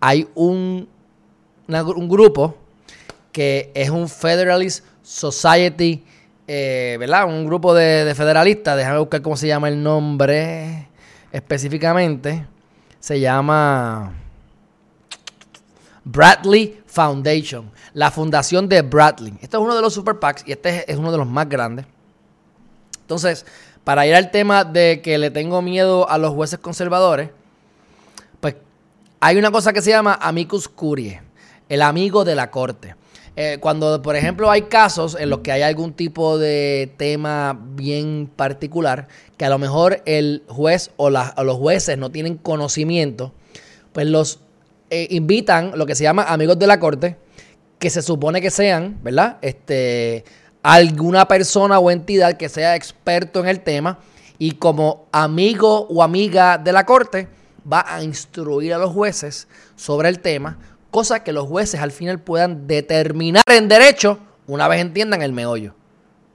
hay 0.00 0.28
un, 0.34 0.88
un 1.68 2.08
grupo 2.08 2.56
que 3.32 3.72
es 3.74 3.90
un 3.90 4.08
Federalist 4.08 4.84
Society, 5.02 6.04
eh, 6.46 6.96
¿verdad? 6.98 7.26
Un 7.26 7.46
grupo 7.46 7.74
de, 7.74 8.04
de 8.04 8.14
federalistas, 8.14 8.76
déjame 8.76 8.98
buscar 8.98 9.22
cómo 9.22 9.36
se 9.36 9.46
llama 9.46 9.68
el 9.68 9.82
nombre 9.82 10.88
específicamente. 11.32 12.46
Se 13.00 13.20
llama 13.20 14.14
Bradley 16.04 16.80
Foundation, 16.86 17.70
la 17.92 18.10
fundación 18.10 18.68
de 18.68 18.82
Bradley. 18.82 19.34
Este 19.40 19.56
es 19.56 19.62
uno 19.62 19.74
de 19.74 19.82
los 19.82 19.92
super 19.92 20.18
PACs 20.18 20.44
y 20.46 20.52
este 20.52 20.90
es 20.90 20.96
uno 20.96 21.10
de 21.10 21.18
los 21.18 21.26
más 21.26 21.48
grandes. 21.48 21.86
Entonces, 23.00 23.44
para 23.82 24.06
ir 24.06 24.14
al 24.14 24.30
tema 24.30 24.64
de 24.64 25.02
que 25.02 25.18
le 25.18 25.30
tengo 25.30 25.60
miedo 25.60 26.08
a 26.08 26.18
los 26.18 26.32
jueces 26.32 26.58
conservadores, 26.58 27.30
pues 28.40 28.56
hay 29.20 29.36
una 29.36 29.50
cosa 29.50 29.72
que 29.72 29.82
se 29.82 29.90
llama 29.90 30.18
amicus 30.20 30.68
curiae, 30.68 31.22
el 31.68 31.82
amigo 31.82 32.24
de 32.24 32.34
la 32.34 32.50
corte. 32.50 32.94
Eh, 33.36 33.58
cuando, 33.60 34.00
por 34.00 34.14
ejemplo, 34.14 34.50
hay 34.50 34.62
casos 34.62 35.16
en 35.18 35.28
los 35.28 35.40
que 35.40 35.50
hay 35.50 35.62
algún 35.62 35.92
tipo 35.92 36.38
de 36.38 36.92
tema 36.96 37.58
bien 37.74 38.30
particular, 38.34 39.08
que 39.36 39.44
a 39.44 39.48
lo 39.48 39.58
mejor 39.58 40.02
el 40.06 40.44
juez 40.46 40.92
o, 40.96 41.10
los 41.10 41.56
jueces 41.56 41.98
no 41.98 42.10
tienen 42.10 42.36
conocimiento, 42.36 43.32
pues 43.92 44.06
los 44.06 44.40
eh, 44.90 45.08
invitan 45.10 45.72
lo 45.76 45.86
que 45.86 45.96
se 45.96 46.04
llama 46.04 46.24
amigos 46.24 46.58
de 46.58 46.66
la 46.68 46.78
corte, 46.78 47.16
que 47.80 47.90
se 47.90 48.02
supone 48.02 48.40
que 48.40 48.50
sean, 48.50 49.00
¿verdad? 49.02 49.38
Este 49.42 50.24
alguna 50.62 51.28
persona 51.28 51.78
o 51.78 51.90
entidad 51.90 52.38
que 52.38 52.48
sea 52.48 52.74
experto 52.74 53.40
en 53.40 53.48
el 53.48 53.60
tema 53.60 53.98
y 54.38 54.52
como 54.52 55.06
amigo 55.12 55.86
o 55.88 56.02
amiga 56.02 56.56
de 56.56 56.72
la 56.72 56.86
corte 56.86 57.28
va 57.70 57.84
a 57.86 58.02
instruir 58.02 58.72
a 58.72 58.78
los 58.78 58.90
jueces 58.90 59.46
sobre 59.76 60.08
el 60.08 60.20
tema, 60.20 60.58
cosa 60.94 61.24
que 61.24 61.32
los 61.32 61.48
jueces 61.48 61.80
al 61.80 61.90
final 61.90 62.20
puedan 62.20 62.68
determinar 62.68 63.42
en 63.50 63.66
derecho 63.66 64.20
una 64.46 64.68
vez 64.68 64.80
entiendan 64.80 65.22
el 65.22 65.32
meollo. 65.32 65.74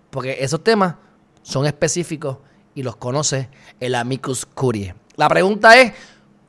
Porque 0.10 0.44
esos 0.44 0.62
temas 0.66 0.96
son 1.44 1.66
específicos 1.66 2.40
y 2.76 2.84
los 2.84 2.98
conoce 2.98 3.48
el 3.80 3.96
amicus 3.96 4.46
curiae. 4.46 4.96
La 5.16 5.30
pregunta 5.30 5.80
es, 5.80 5.94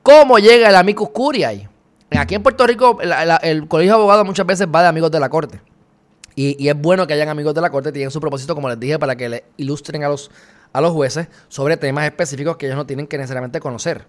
¿cómo 0.03 0.41
llega 0.41 0.71
el 0.71 0.75
amicus 0.75 1.11
curiae? 1.11 1.69
Aquí 2.11 2.35
en 2.35 2.43
Puerto 2.43 2.67
Rico 2.67 2.99
el, 3.01 3.69
colegio 3.69 3.93
de 3.93 3.99
abogados 4.01 4.27
muchas 4.27 4.45
veces 4.45 4.67
va 4.67 4.83
de 4.83 4.89
amigos 4.89 5.13
de 5.13 5.21
la 5.21 5.29
corte. 5.29 5.63
Y, 6.35 6.69
es 6.69 6.75
bueno 6.77 7.07
que 7.07 7.15
hayan 7.15 7.29
amigos 7.29 7.55
de 7.55 7.61
la 7.61 7.71
corte, 7.71 7.93
tienen 7.93 8.11
su 8.11 8.21
propósito, 8.21 8.57
como 8.57 8.69
les 8.69 8.81
dije, 8.81 8.99
para 8.99 9.15
que 9.15 9.29
le 9.29 9.45
ilustren 9.57 10.03
a 10.03 10.09
los, 10.09 10.33
a 10.73 10.81
los 10.81 10.91
jueces 10.91 11.29
sobre 11.47 11.77
temas 11.77 12.07
específicos 12.07 12.57
que 12.57 12.67
ellos 12.67 12.77
no 12.77 12.87
tienen 12.87 13.07
que 13.07 13.19
necesariamente 13.19 13.61
conocer. 13.61 14.05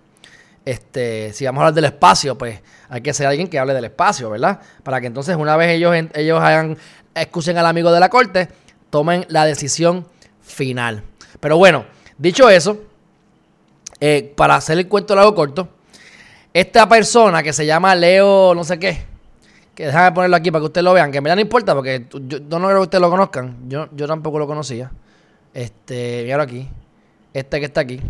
Este, 0.64 1.34
si 1.34 1.46
vamos 1.46 1.62
a 1.62 1.64
hablar 1.64 1.74
del 1.74 1.86
espacio, 1.86 2.38
pues 2.38 2.62
hay 2.90 3.02
que 3.02 3.14
ser 3.14 3.28
alguien 3.28 3.48
que 3.48 3.58
hable 3.58 3.74
del 3.74 3.86
espacio, 3.86 4.30
¿verdad? 4.30 4.60
Para 4.84 5.02
que 5.02 5.08
entonces 5.08 5.36
una 5.36 5.58
vez 5.58 5.70
ellos, 5.72 5.96
ellos 6.14 6.40
hagan, 6.40 6.78
excusen 7.16 7.58
al 7.58 7.66
amigo 7.66 7.92
de 7.92 8.00
la 8.00 8.10
corte, 8.10 8.48
tomen 8.90 9.26
la 9.30 9.46
decisión 9.46 10.06
final. 10.42 11.04
Pero 11.40 11.58
bueno, 11.58 11.86
dicho 12.18 12.50
eso, 12.50 12.78
eh, 14.00 14.34
para 14.36 14.56
hacer 14.56 14.78
el 14.78 14.88
cuento 14.88 15.16
largo 15.16 15.34
corto, 15.34 15.70
esta 16.54 16.88
persona 16.88 17.42
que 17.42 17.54
se 17.54 17.66
llama 17.66 17.96
Leo 17.96 18.54
no 18.54 18.64
sé 18.64 18.78
qué, 18.78 19.06
que 19.74 19.86
déjame 19.86 20.12
ponerlo 20.12 20.36
aquí 20.36 20.52
para 20.52 20.62
que 20.62 20.66
ustedes 20.66 20.84
lo 20.84 20.94
vean, 20.94 21.12
que 21.12 21.22
me 21.22 21.30
da 21.30 21.36
no 21.36 21.42
importa 21.42 21.74
porque 21.74 22.06
yo, 22.12 22.40
no 22.40 22.68
creo 22.68 22.78
que 22.78 22.84
ustedes 22.84 23.02
lo 23.02 23.10
conozcan. 23.10 23.58
Yo, 23.68 23.88
yo 23.94 24.08
tampoco 24.08 24.38
lo 24.38 24.48
conocía. 24.48 24.92
Este, 25.54 26.24
míralo 26.24 26.44
aquí. 26.44 26.70
Este 27.34 27.60
que 27.60 27.66
está 27.66 27.82
aquí. 27.82 28.02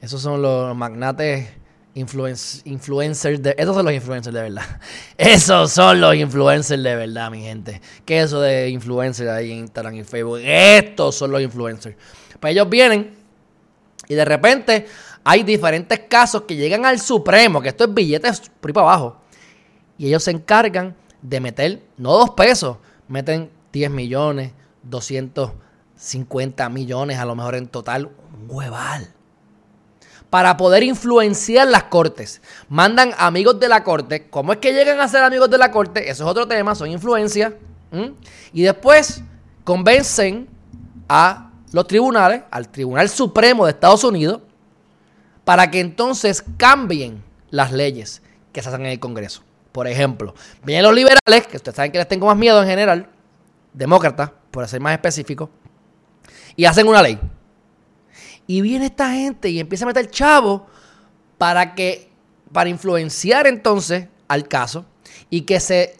Esos 0.00 0.20
son 0.20 0.42
los 0.42 0.76
magnates 0.76 1.48
influencers 1.94 3.42
de... 3.42 3.54
Esos 3.56 3.74
son 3.74 3.84
los 3.84 3.94
influencers 3.94 4.34
de 4.34 4.42
verdad. 4.42 4.80
Esos 5.16 5.72
son 5.72 6.00
los 6.00 6.14
influencers 6.14 6.82
de 6.82 6.94
verdad, 6.94 7.30
mi 7.30 7.42
gente. 7.42 7.80
¿Qué 8.04 8.18
es 8.18 8.26
eso 8.26 8.40
de 8.40 8.68
influencers 8.68 9.30
ahí 9.30 9.52
en 9.52 9.58
Instagram 9.58 9.94
y 9.94 10.04
Facebook? 10.04 10.40
Estos 10.42 11.14
son 11.14 11.30
los 11.30 11.40
influencers. 11.40 11.96
Pues 12.38 12.52
ellos 12.52 12.68
vienen 12.68 13.14
y 14.08 14.14
de 14.14 14.24
repente 14.24 14.86
hay 15.24 15.42
diferentes 15.42 16.00
casos 16.08 16.42
que 16.42 16.54
llegan 16.54 16.84
al 16.84 17.00
Supremo, 17.00 17.60
que 17.60 17.70
esto 17.70 17.84
es 17.84 17.94
billetes 17.94 18.42
por 18.60 18.72
para 18.72 18.86
abajo 18.86 19.26
y 19.98 20.08
ellos 20.08 20.22
se 20.24 20.30
encargan 20.30 20.94
de 21.22 21.40
meter, 21.40 21.82
no 21.96 22.12
dos 22.12 22.30
pesos, 22.30 22.76
meten 23.08 23.50
10 23.72 23.90
millones, 23.90 24.52
250 24.82 26.68
millones 26.68 27.18
a 27.18 27.24
lo 27.24 27.34
mejor 27.34 27.56
en 27.56 27.66
total, 27.68 28.06
un 28.06 28.46
hueval. 28.48 29.15
Para 30.30 30.56
poder 30.56 30.82
influenciar 30.82 31.68
las 31.68 31.84
cortes. 31.84 32.42
Mandan 32.68 33.12
amigos 33.16 33.60
de 33.60 33.68
la 33.68 33.84
corte. 33.84 34.28
¿Cómo 34.28 34.52
es 34.52 34.58
que 34.58 34.72
llegan 34.72 35.00
a 35.00 35.08
ser 35.08 35.22
amigos 35.22 35.48
de 35.48 35.58
la 35.58 35.70
corte? 35.70 36.10
Eso 36.10 36.24
es 36.24 36.30
otro 36.30 36.46
tema, 36.48 36.74
son 36.74 36.90
influencias. 36.90 37.52
Y 38.52 38.62
después 38.62 39.22
convencen 39.64 40.48
a 41.08 41.50
los 41.72 41.86
tribunales, 41.86 42.42
al 42.50 42.68
Tribunal 42.68 43.08
Supremo 43.08 43.64
de 43.64 43.72
Estados 43.72 44.04
Unidos, 44.04 44.40
para 45.44 45.70
que 45.70 45.80
entonces 45.80 46.44
cambien 46.56 47.22
las 47.50 47.72
leyes 47.72 48.22
que 48.52 48.62
se 48.62 48.68
hacen 48.68 48.82
en 48.82 48.92
el 48.92 49.00
Congreso. 49.00 49.42
Por 49.72 49.86
ejemplo, 49.86 50.34
vienen 50.64 50.84
los 50.84 50.94
liberales, 50.94 51.46
que 51.46 51.56
ustedes 51.56 51.76
saben 51.76 51.92
que 51.92 51.98
les 51.98 52.08
tengo 52.08 52.26
más 52.26 52.36
miedo 52.36 52.60
en 52.62 52.68
general, 52.68 53.08
demócratas, 53.72 54.30
por 54.50 54.66
ser 54.66 54.80
más 54.80 54.92
específico, 54.92 55.50
y 56.56 56.64
hacen 56.64 56.88
una 56.88 57.02
ley. 57.02 57.18
Y 58.46 58.60
viene 58.60 58.86
esta 58.86 59.10
gente 59.12 59.48
y 59.48 59.60
empieza 59.60 59.84
a 59.84 59.88
meter 59.88 60.10
chavo 60.10 60.66
para 61.38 61.74
que, 61.74 62.10
para 62.52 62.68
influenciar 62.70 63.46
entonces 63.46 64.08
al 64.28 64.48
caso 64.48 64.86
y 65.30 65.42
que 65.42 65.60
se 65.60 65.96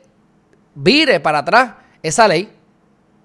vire 0.75 1.21
para 1.21 1.39
atrás 1.39 1.75
esa 2.03 2.29
ley 2.29 2.53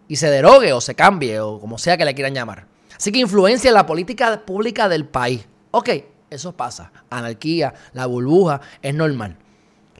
y 0.07 0.15
se 0.15 0.29
derogue 0.29 0.73
o 0.73 0.81
se 0.81 0.95
cambie 0.95 1.39
o 1.39 1.59
como 1.59 1.77
sea 1.77 1.97
que 1.97 2.05
le 2.05 2.13
quieran 2.15 2.33
llamar. 2.33 2.65
Así 2.95 3.11
que 3.11 3.19
influencia 3.19 3.71
la 3.71 3.85
política 3.85 4.41
pública 4.45 4.89
del 4.89 5.05
país. 5.05 5.45
Ok, 5.71 5.89
eso 6.29 6.51
pasa. 6.51 6.91
Anarquía, 7.09 7.73
la 7.93 8.05
burbuja, 8.05 8.61
es 8.81 8.93
normal. 8.93 9.37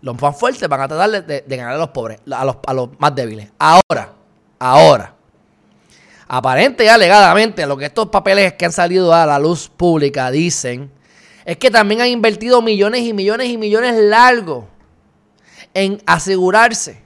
Los 0.01 0.19
más 0.19 0.37
fuertes 0.37 0.67
van 0.67 0.81
a 0.81 0.87
tratar 0.87 1.25
de, 1.25 1.43
ganar 1.47 1.75
a 1.75 1.77
los 1.77 1.89
pobres, 1.89 2.19
a 2.31 2.43
los, 2.43 2.57
a 2.65 2.73
los 2.73 2.89
más 2.99 3.15
débiles. 3.15 3.51
Ahora, 3.59 4.13
ahora. 4.59 5.15
Aparente 6.33 6.85
y 6.85 6.87
alegadamente, 6.87 7.65
lo 7.65 7.75
que 7.75 7.87
estos 7.87 8.07
papeles 8.07 8.53
que 8.53 8.63
han 8.63 8.71
salido 8.71 9.13
a 9.13 9.25
la 9.25 9.37
luz 9.37 9.67
pública 9.67 10.31
dicen, 10.31 10.89
es 11.43 11.57
que 11.57 11.69
también 11.69 11.99
han 11.99 12.07
invertido 12.07 12.61
millones 12.61 13.01
y 13.01 13.11
millones 13.11 13.49
y 13.49 13.57
millones 13.57 13.97
largos 13.97 14.63
en 15.73 16.01
asegurarse 16.05 17.01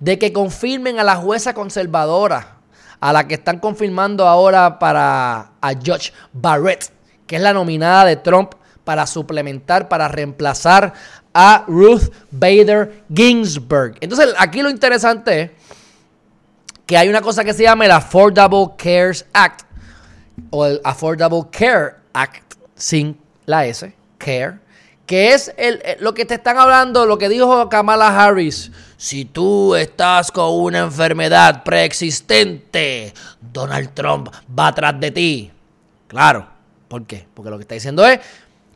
de 0.00 0.18
que 0.18 0.32
confirmen 0.32 0.98
a 0.98 1.04
la 1.04 1.14
jueza 1.14 1.54
conservadora, 1.54 2.56
a 2.98 3.12
la 3.12 3.28
que 3.28 3.34
están 3.34 3.60
confirmando 3.60 4.26
ahora 4.26 4.80
para 4.80 5.52
a 5.60 5.72
Judge 5.72 6.12
Barrett, 6.32 6.90
que 7.28 7.36
es 7.36 7.42
la 7.42 7.52
nominada 7.52 8.06
de 8.06 8.16
Trump 8.16 8.54
para 8.82 9.06
suplementar, 9.06 9.88
para 9.88 10.08
reemplazar 10.08 10.92
a 11.32 11.62
Ruth 11.68 12.12
Bader 12.32 13.04
Ginsburg. 13.14 13.94
Entonces, 14.00 14.34
aquí 14.38 14.60
lo 14.60 14.70
interesante 14.70 15.40
es 15.40 15.50
que 16.86 16.96
hay 16.96 17.08
una 17.08 17.20
cosa 17.20 17.44
que 17.44 17.52
se 17.52 17.64
llama 17.64 17.84
el 17.84 17.90
Affordable 17.90 18.68
Cares 18.78 19.26
Act 19.32 19.62
o 20.50 20.64
el 20.64 20.80
Affordable 20.84 21.42
Care 21.50 21.96
Act 22.12 22.54
sin 22.76 23.18
la 23.44 23.66
S, 23.66 23.92
Care, 24.18 24.58
que 25.04 25.34
es 25.34 25.52
el, 25.56 25.80
lo 26.00 26.14
que 26.14 26.24
te 26.24 26.34
están 26.34 26.58
hablando, 26.58 27.06
lo 27.06 27.18
que 27.18 27.28
dijo 27.28 27.68
Kamala 27.68 28.08
Harris. 28.08 28.70
Si 28.96 29.24
tú 29.24 29.74
estás 29.74 30.30
con 30.30 30.52
una 30.52 30.78
enfermedad 30.80 31.64
preexistente, 31.64 33.12
Donald 33.40 33.90
Trump 33.92 34.28
va 34.58 34.68
atrás 34.68 34.98
de 34.98 35.10
ti. 35.10 35.50
Claro, 36.08 36.46
¿por 36.88 37.04
qué? 37.04 37.26
Porque 37.34 37.50
lo 37.50 37.58
que 37.58 37.62
está 37.62 37.74
diciendo 37.74 38.06
es 38.06 38.20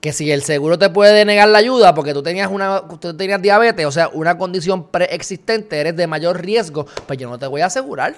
que 0.01 0.13
si 0.13 0.31
el 0.33 0.43
seguro 0.43 0.79
te 0.79 0.89
puede 0.89 1.13
denegar 1.13 1.49
la 1.49 1.59
ayuda 1.59 1.95
porque 1.95 2.15
tú 2.15 2.23
tenías 2.23 2.51
una 2.51 2.83
tú 3.01 3.15
tenías 3.17 3.41
diabetes, 3.43 3.87
o 3.87 3.93
sea, 3.93 4.09
una 4.09 4.39
condición 4.39 4.89
preexistente, 4.89 5.79
eres 5.79 5.97
de 5.97 6.07
mayor 6.07 6.41
riesgo, 6.41 6.87
pues 7.07 7.19
yo 7.19 7.29
no 7.29 7.39
te 7.39 7.47
voy 7.47 7.61
a 7.61 7.67
asegurar. 7.67 8.17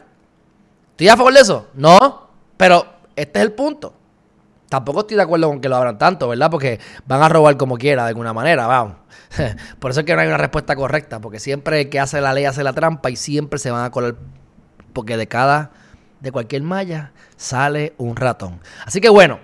¿Estoy 0.92 1.09
a 1.09 1.16
favor 1.16 1.33
de 1.33 1.40
eso? 1.40 1.68
No, 1.75 2.29
pero 2.57 2.87
este 3.16 3.40
es 3.40 3.45
el 3.45 3.53
punto. 3.53 3.95
Tampoco 4.68 5.01
estoy 5.01 5.16
de 5.16 5.23
acuerdo 5.23 5.49
con 5.49 5.61
que 5.61 5.68
lo 5.68 5.77
abran 5.77 5.99
tanto, 5.99 6.29
¿verdad? 6.29 6.51
Porque 6.51 6.81
van 7.05 7.23
a 7.23 7.29
robar 7.29 7.57
como 7.57 7.77
quiera, 7.77 8.05
de 8.05 8.09
alguna 8.09 8.33
manera, 8.33 8.66
vamos. 8.66 8.97
Por 9.79 9.90
eso 9.90 10.01
es 10.01 10.07
que 10.07 10.14
no 10.14 10.23
hay 10.23 10.29
una 10.29 10.38
respuesta 10.38 10.77
correcta, 10.77 11.21
porque 11.21 11.40
siempre 11.40 11.83
el 11.83 11.90
que 11.90 12.01
hace 12.01 12.21
la 12.21 12.33
ley 12.33 12.45
hace 12.45 12.62
la 12.62 12.73
trampa 12.73 13.11
y 13.11 13.16
siempre 13.16 13.59
se 13.59 13.71
van 13.71 13.85
a 13.85 13.90
colar, 13.90 14.14
porque 14.92 15.16
de 15.16 15.27
cada, 15.27 15.73
de 16.21 16.33
cualquier 16.33 16.62
malla 16.62 17.12
sale 17.37 17.95
un 17.99 18.16
ratón. 18.16 18.61
Así 18.87 19.01
que 19.01 19.09
bueno, 19.09 19.40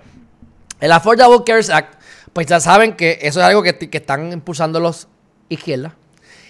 el 0.79 0.91
Affordable 0.91 1.43
Cares 1.45 1.69
Act 1.69 1.98
pues 2.33 2.47
ya 2.47 2.59
saben 2.59 2.93
que 2.93 3.19
eso 3.21 3.39
es 3.39 3.45
algo 3.45 3.63
que, 3.63 3.89
están 3.91 4.31
impulsando 4.31 4.79
los 4.79 5.07
izquierdas. 5.49 5.93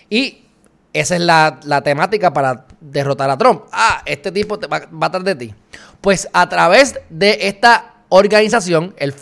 Y 0.09 0.45
esa 0.93 1.15
es 1.15 1.21
la, 1.21 1.81
temática 1.83 2.33
para 2.33 2.65
derrotar 2.81 3.29
a 3.29 3.37
Trump. 3.37 3.63
Ah, 3.71 4.01
este 4.05 4.31
tipo 4.31 4.59
va, 4.59 4.87
va 4.91 5.07
atrás 5.07 5.23
de 5.23 5.35
ti. 5.35 5.53
Pues 6.01 6.27
a 6.33 6.47
través 6.49 6.99
de 7.09 7.37
esta 7.41 7.93
organización, 8.09 8.93
el 8.97 9.13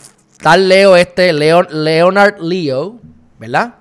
tal 0.42 0.70
Leo 0.70 0.96
este, 0.96 1.34
Leonard 1.34 2.40
Leo, 2.40 3.00
¿verdad? 3.40 3.76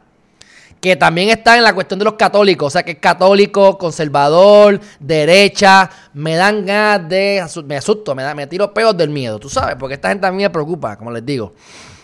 Que 0.80 0.96
también 0.96 1.30
está 1.30 1.56
en 1.56 1.64
la 1.64 1.74
cuestión 1.74 1.98
de 1.98 2.04
los 2.04 2.14
católicos, 2.14 2.66
o 2.66 2.70
sea 2.70 2.82
que 2.82 2.92
es 2.92 2.98
católico, 2.98 3.78
conservador, 3.78 4.80
derecha, 5.00 5.90
me 6.12 6.36
dan 6.36 6.64
ganas 6.66 7.08
de, 7.08 7.44
me 7.64 7.76
asusto, 7.76 8.14
me, 8.14 8.22
da, 8.22 8.34
me 8.34 8.46
tiro 8.46 8.72
peos 8.72 8.96
del 8.96 9.10
miedo, 9.10 9.38
tú 9.38 9.48
sabes, 9.48 9.76
porque 9.78 9.94
esta 9.94 10.10
gente 10.10 10.26
a 10.26 10.30
mí 10.30 10.42
me 10.42 10.50
preocupa, 10.50 10.96
como 10.96 11.10
les 11.10 11.24
digo. 11.24 11.54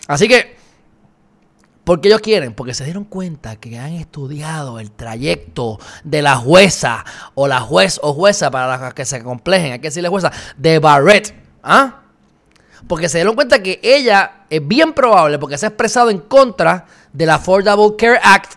Así 0.07 0.27
que 0.27 0.62
porque 1.83 2.07
ellos 2.07 2.21
quieren, 2.21 2.53
porque 2.53 2.73
se 2.73 2.85
dieron 2.85 3.03
cuenta 3.03 3.57
que 3.57 3.77
han 3.77 3.93
estudiado 3.93 4.79
el 4.79 4.91
trayecto 4.91 5.79
de 6.03 6.21
la 6.21 6.37
jueza 6.37 7.03
o 7.35 7.47
la 7.47 7.59
juez 7.59 7.99
o 8.01 8.13
jueza 8.13 8.49
para 8.49 8.77
las 8.77 8.93
que 8.93 9.05
se 9.05 9.21
complejen, 9.21 9.73
hay 9.73 9.79
que 9.79 9.87
decirle 9.87 10.09
jueza, 10.09 10.31
de 10.57 10.79
Barrett. 10.79 11.33
¿Ah? 11.61 11.99
Porque 12.87 13.09
se 13.09 13.17
dieron 13.17 13.35
cuenta 13.35 13.63
que 13.63 13.79
ella 13.81 14.45
es 14.49 14.65
bien 14.65 14.93
probable, 14.93 15.39
porque 15.39 15.57
se 15.57 15.65
ha 15.65 15.69
expresado 15.69 16.09
en 16.09 16.19
contra 16.19 16.85
del 17.11 17.29
Affordable 17.29 17.95
Care 17.97 18.19
Act. 18.21 18.53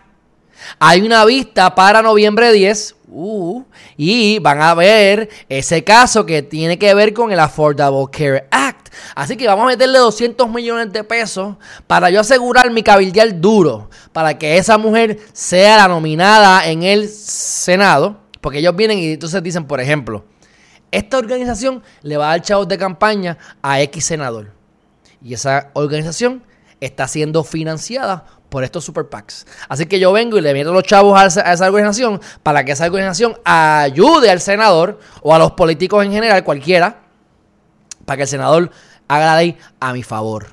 Hay 0.78 1.02
una 1.02 1.24
vista 1.24 1.74
para 1.74 2.02
noviembre 2.02 2.52
10 2.52 2.96
uh, 3.08 3.62
y 3.96 4.38
van 4.40 4.60
a 4.62 4.74
ver 4.74 5.28
ese 5.48 5.84
caso 5.84 6.26
que 6.26 6.42
tiene 6.42 6.78
que 6.78 6.92
ver 6.94 7.12
con 7.12 7.30
el 7.30 7.38
Affordable 7.38 8.06
Care 8.10 8.48
Act. 8.50 8.75
Así 9.14 9.36
que 9.36 9.46
vamos 9.46 9.64
a 9.64 9.68
meterle 9.68 9.98
200 9.98 10.48
millones 10.48 10.92
de 10.92 11.04
pesos 11.04 11.56
para 11.86 12.10
yo 12.10 12.20
asegurar 12.20 12.70
mi 12.70 12.82
cabildear 12.82 13.40
duro, 13.40 13.90
para 14.12 14.38
que 14.38 14.56
esa 14.56 14.78
mujer 14.78 15.18
sea 15.32 15.76
la 15.76 15.88
nominada 15.88 16.66
en 16.66 16.82
el 16.82 17.08
Senado, 17.08 18.18
porque 18.40 18.58
ellos 18.58 18.76
vienen 18.76 18.98
y 18.98 19.12
entonces 19.12 19.42
dicen, 19.42 19.66
por 19.66 19.80
ejemplo, 19.80 20.24
esta 20.90 21.18
organización 21.18 21.82
le 22.02 22.16
va 22.16 22.26
a 22.26 22.30
dar 22.30 22.42
chavos 22.42 22.68
de 22.68 22.78
campaña 22.78 23.38
a 23.62 23.80
X 23.82 24.04
senador. 24.04 24.52
Y 25.22 25.34
esa 25.34 25.70
organización 25.74 26.42
está 26.80 27.08
siendo 27.08 27.42
financiada 27.42 28.24
por 28.48 28.64
estos 28.64 28.84
super 28.84 29.08
PACs. 29.08 29.46
Así 29.68 29.86
que 29.86 29.98
yo 29.98 30.12
vengo 30.12 30.38
y 30.38 30.40
le 30.40 30.52
meto 30.52 30.72
los 30.72 30.84
chavos 30.84 31.18
a 31.18 31.26
esa, 31.26 31.66
organización 31.66 32.20
para 32.42 32.64
que 32.64 32.72
esa 32.72 32.86
organización 32.86 33.36
ayude 33.44 34.30
al 34.30 34.40
senador 34.40 35.00
o 35.22 35.34
a 35.34 35.38
los 35.38 35.52
políticos 35.52 36.04
en 36.04 36.12
general, 36.12 36.44
cualquiera, 36.44 37.02
para 38.06 38.16
que 38.16 38.22
el 38.22 38.28
senador 38.28 38.70
haga 39.08 39.26
la 39.26 39.36
ley 39.36 39.58
a 39.78 39.92
mi 39.92 40.02
favor. 40.02 40.46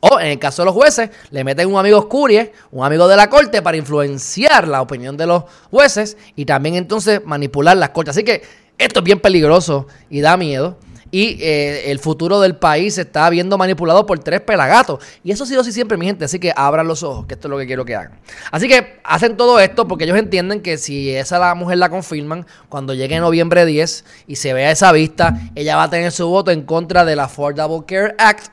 O 0.00 0.18
en 0.18 0.28
el 0.28 0.38
caso 0.38 0.62
de 0.62 0.66
los 0.66 0.74
jueces, 0.74 1.10
le 1.30 1.44
meten 1.44 1.68
un 1.70 1.78
amigo 1.78 1.98
oscurie, 1.98 2.52
un 2.70 2.86
amigo 2.86 3.06
de 3.06 3.16
la 3.16 3.28
corte, 3.28 3.60
para 3.60 3.76
influenciar 3.76 4.66
la 4.66 4.80
opinión 4.80 5.18
de 5.18 5.26
los 5.26 5.44
jueces 5.70 6.16
y 6.36 6.46
también 6.46 6.76
entonces 6.76 7.20
manipular 7.26 7.76
las 7.76 7.90
cortes. 7.90 8.16
Así 8.16 8.24
que 8.24 8.42
esto 8.78 9.00
es 9.00 9.04
bien 9.04 9.20
peligroso 9.20 9.86
y 10.08 10.22
da 10.22 10.38
miedo 10.38 10.78
y 11.10 11.38
eh, 11.40 11.90
el 11.90 11.98
futuro 11.98 12.40
del 12.40 12.56
país 12.56 12.94
se 12.94 13.02
está 13.02 13.28
viendo 13.30 13.58
manipulado 13.58 14.06
por 14.06 14.18
tres 14.20 14.40
pelagatos. 14.40 15.02
Y 15.24 15.32
eso 15.32 15.44
ha 15.44 15.46
sido 15.46 15.60
así 15.60 15.72
siempre, 15.72 15.96
mi 15.96 16.06
gente. 16.06 16.24
Así 16.24 16.38
que 16.38 16.52
abran 16.54 16.86
los 16.86 17.02
ojos, 17.02 17.26
que 17.26 17.34
esto 17.34 17.48
es 17.48 17.50
lo 17.50 17.58
que 17.58 17.66
quiero 17.66 17.84
que 17.84 17.96
hagan. 17.96 18.18
Así 18.50 18.68
que 18.68 19.00
hacen 19.02 19.36
todo 19.36 19.58
esto 19.58 19.88
porque 19.88 20.04
ellos 20.04 20.18
entienden 20.18 20.60
que 20.60 20.78
si 20.78 21.14
esa 21.14 21.38
la 21.38 21.54
mujer 21.54 21.78
la 21.78 21.88
confirman, 21.88 22.46
cuando 22.68 22.94
llegue 22.94 23.18
noviembre 23.18 23.66
10 23.66 24.04
y 24.26 24.36
se 24.36 24.52
vea 24.52 24.70
esa 24.70 24.92
vista, 24.92 25.40
ella 25.54 25.76
va 25.76 25.84
a 25.84 25.90
tener 25.90 26.12
su 26.12 26.28
voto 26.28 26.50
en 26.50 26.62
contra 26.62 27.04
del 27.04 27.20
Affordable 27.20 27.82
Care 27.86 28.14
Act. 28.18 28.52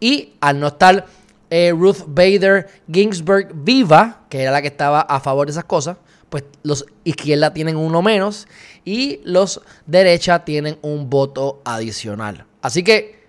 Y 0.00 0.34
al 0.40 0.58
no 0.58 0.68
estar 0.68 1.06
eh, 1.50 1.72
Ruth 1.76 2.04
Bader 2.06 2.68
Ginsburg 2.90 3.50
viva, 3.54 4.22
que 4.30 4.42
era 4.42 4.50
la 4.50 4.62
que 4.62 4.68
estaba 4.68 5.02
a 5.02 5.20
favor 5.20 5.46
de 5.46 5.52
esas 5.52 5.64
cosas, 5.64 5.98
pues 6.32 6.44
los 6.62 6.86
izquierda 7.04 7.52
tienen 7.52 7.76
uno 7.76 8.00
menos 8.00 8.48
y 8.86 9.20
los 9.22 9.60
derecha 9.84 10.46
tienen 10.46 10.78
un 10.80 11.10
voto 11.10 11.60
adicional. 11.62 12.46
Así 12.62 12.82
que, 12.82 13.26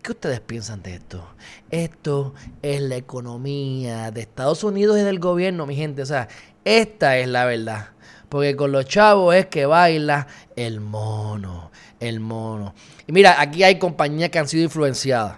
¿qué 0.00 0.12
ustedes 0.12 0.40
piensan 0.40 0.82
de 0.82 0.94
esto? 0.94 1.28
Esto 1.70 2.32
es 2.62 2.80
la 2.80 2.96
economía 2.96 4.10
de 4.12 4.22
Estados 4.22 4.64
Unidos 4.64 4.98
y 4.98 5.02
del 5.02 5.18
gobierno, 5.18 5.66
mi 5.66 5.76
gente. 5.76 6.00
O 6.00 6.06
sea, 6.06 6.28
esta 6.64 7.18
es 7.18 7.28
la 7.28 7.44
verdad. 7.44 7.90
Porque 8.30 8.56
con 8.56 8.72
los 8.72 8.86
chavos 8.86 9.34
es 9.34 9.44
que 9.46 9.66
baila 9.66 10.26
el 10.56 10.80
mono, 10.80 11.70
el 12.00 12.20
mono. 12.20 12.74
Y 13.06 13.12
mira, 13.12 13.38
aquí 13.38 13.62
hay 13.62 13.78
compañías 13.78 14.30
que 14.30 14.38
han 14.38 14.48
sido 14.48 14.64
influenciadas. 14.64 15.36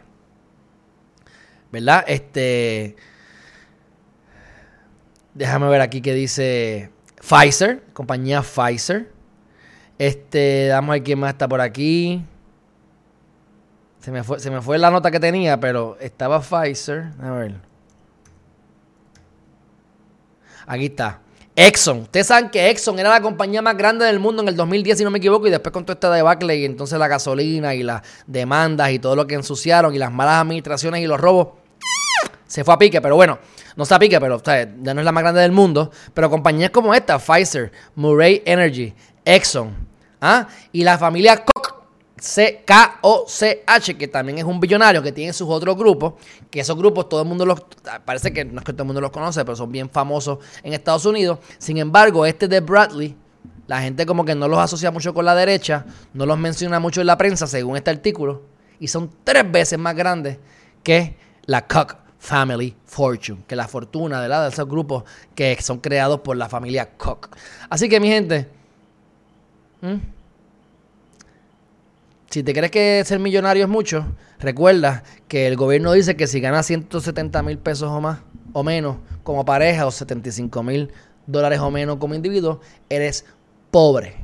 ¿Verdad? 1.72 2.04
Este 2.06 2.94
Déjame 5.38 5.68
ver 5.68 5.80
aquí 5.80 6.00
que 6.00 6.14
dice 6.14 6.90
Pfizer, 7.20 7.84
compañía 7.92 8.42
Pfizer. 8.42 9.08
Este, 9.96 10.66
damos 10.66 10.88
a 10.90 10.92
ver 10.94 11.04
quién 11.04 11.20
más 11.20 11.30
está 11.30 11.46
por 11.46 11.60
aquí. 11.60 12.24
Se 14.00 14.10
me, 14.10 14.24
fue, 14.24 14.40
se 14.40 14.50
me 14.50 14.60
fue 14.60 14.78
la 14.78 14.90
nota 14.90 15.12
que 15.12 15.20
tenía, 15.20 15.60
pero 15.60 15.96
estaba 16.00 16.40
Pfizer. 16.40 17.12
A 17.22 17.30
ver. 17.30 17.54
Aquí 20.66 20.86
está. 20.86 21.20
Exxon. 21.54 22.00
Ustedes 22.00 22.26
saben 22.26 22.50
que 22.50 22.68
Exxon 22.70 22.98
era 22.98 23.10
la 23.10 23.20
compañía 23.20 23.62
más 23.62 23.76
grande 23.76 24.06
del 24.06 24.18
mundo 24.18 24.42
en 24.42 24.48
el 24.48 24.56
2010, 24.56 24.98
si 24.98 25.04
no 25.04 25.10
me 25.12 25.18
equivoco, 25.18 25.46
y 25.46 25.50
después 25.50 25.72
con 25.72 25.84
todo 25.84 25.94
este 25.94 26.08
debacle 26.08 26.56
y 26.56 26.64
entonces 26.64 26.98
la 26.98 27.06
gasolina 27.06 27.76
y 27.76 27.84
las 27.84 28.02
demandas 28.26 28.90
y 28.90 28.98
todo 28.98 29.14
lo 29.14 29.28
que 29.28 29.36
ensuciaron 29.36 29.94
y 29.94 29.98
las 29.98 30.12
malas 30.12 30.42
administraciones 30.42 31.00
y 31.00 31.06
los 31.06 31.20
robos, 31.20 31.57
se 32.48 32.64
fue 32.64 32.74
a 32.74 32.78
pique. 32.78 33.00
Pero 33.00 33.14
bueno, 33.14 33.38
no 33.76 33.84
se 33.84 33.96
pique, 33.98 34.18
pero 34.18 34.42
ya 34.42 34.94
no 34.94 35.00
es 35.00 35.04
la 35.04 35.12
más 35.12 35.22
grande 35.22 35.42
del 35.42 35.52
mundo. 35.52 35.92
Pero 36.12 36.28
compañías 36.28 36.70
como 36.70 36.92
esta, 36.92 37.20
Pfizer, 37.20 37.70
Murray 37.94 38.42
Energy, 38.44 38.92
Exxon, 39.24 39.76
¿ah? 40.20 40.48
y 40.72 40.82
la 40.82 40.98
familia 40.98 41.44
Koch, 41.44 41.74
C-K-O-C-H, 42.16 43.96
que 43.96 44.08
también 44.08 44.38
es 44.38 44.44
un 44.44 44.58
billonario 44.58 45.00
que 45.00 45.12
tiene 45.12 45.32
sus 45.32 45.48
otros 45.48 45.76
grupos, 45.76 46.14
que 46.50 46.58
esos 46.58 46.76
grupos 46.76 47.08
todo 47.08 47.22
el 47.22 47.28
mundo 47.28 47.46
los, 47.46 47.62
parece 48.04 48.32
que 48.32 48.44
no 48.44 48.58
es 48.58 48.64
que 48.64 48.72
todo 48.72 48.82
el 48.82 48.86
mundo 48.86 49.00
los 49.00 49.12
conoce, 49.12 49.44
pero 49.44 49.54
son 49.54 49.70
bien 49.70 49.88
famosos 49.88 50.38
en 50.64 50.72
Estados 50.72 51.04
Unidos. 51.04 51.38
Sin 51.58 51.78
embargo, 51.78 52.26
este 52.26 52.48
de 52.48 52.58
Bradley, 52.58 53.14
la 53.68 53.82
gente 53.82 54.04
como 54.06 54.24
que 54.24 54.34
no 54.34 54.48
los 54.48 54.58
asocia 54.58 54.90
mucho 54.90 55.14
con 55.14 55.26
la 55.26 55.34
derecha, 55.34 55.84
no 56.14 56.26
los 56.26 56.38
menciona 56.38 56.80
mucho 56.80 57.02
en 57.02 57.06
la 57.06 57.18
prensa, 57.18 57.46
según 57.46 57.76
este 57.76 57.90
artículo, 57.90 58.42
y 58.80 58.88
son 58.88 59.10
tres 59.22 59.48
veces 59.48 59.78
más 59.78 59.94
grandes 59.94 60.38
que 60.82 61.16
la 61.44 61.68
Koch 61.68 62.07
Family 62.18 62.76
Fortune, 62.84 63.44
que 63.46 63.56
la 63.56 63.68
fortuna 63.68 64.20
de, 64.20 64.28
la, 64.28 64.42
de 64.42 64.48
esos 64.50 64.68
grupos 64.68 65.04
que 65.34 65.56
son 65.62 65.78
creados 65.78 66.20
por 66.20 66.36
la 66.36 66.48
familia 66.48 66.90
Koch. 66.96 67.28
Así 67.70 67.88
que 67.88 68.00
mi 68.00 68.08
gente, 68.08 68.48
si 72.28 72.42
te 72.42 72.52
crees 72.52 72.70
que 72.70 73.02
ser 73.04 73.18
millonario 73.20 73.64
es 73.64 73.70
mucho, 73.70 74.04
recuerda 74.38 75.04
que 75.28 75.46
el 75.46 75.56
gobierno 75.56 75.92
dice 75.92 76.16
que 76.16 76.26
si 76.26 76.40
ganas 76.40 76.66
170 76.66 77.42
mil 77.42 77.58
pesos 77.58 77.88
o 77.90 78.00
más, 78.00 78.20
o 78.52 78.62
menos, 78.64 78.96
como 79.22 79.44
pareja, 79.44 79.86
o 79.86 79.90
75 79.90 80.62
mil 80.62 80.92
dólares 81.26 81.60
o 81.60 81.70
menos 81.70 81.98
como 81.98 82.14
individuo, 82.14 82.60
eres 82.88 83.24
pobre. 83.70 84.16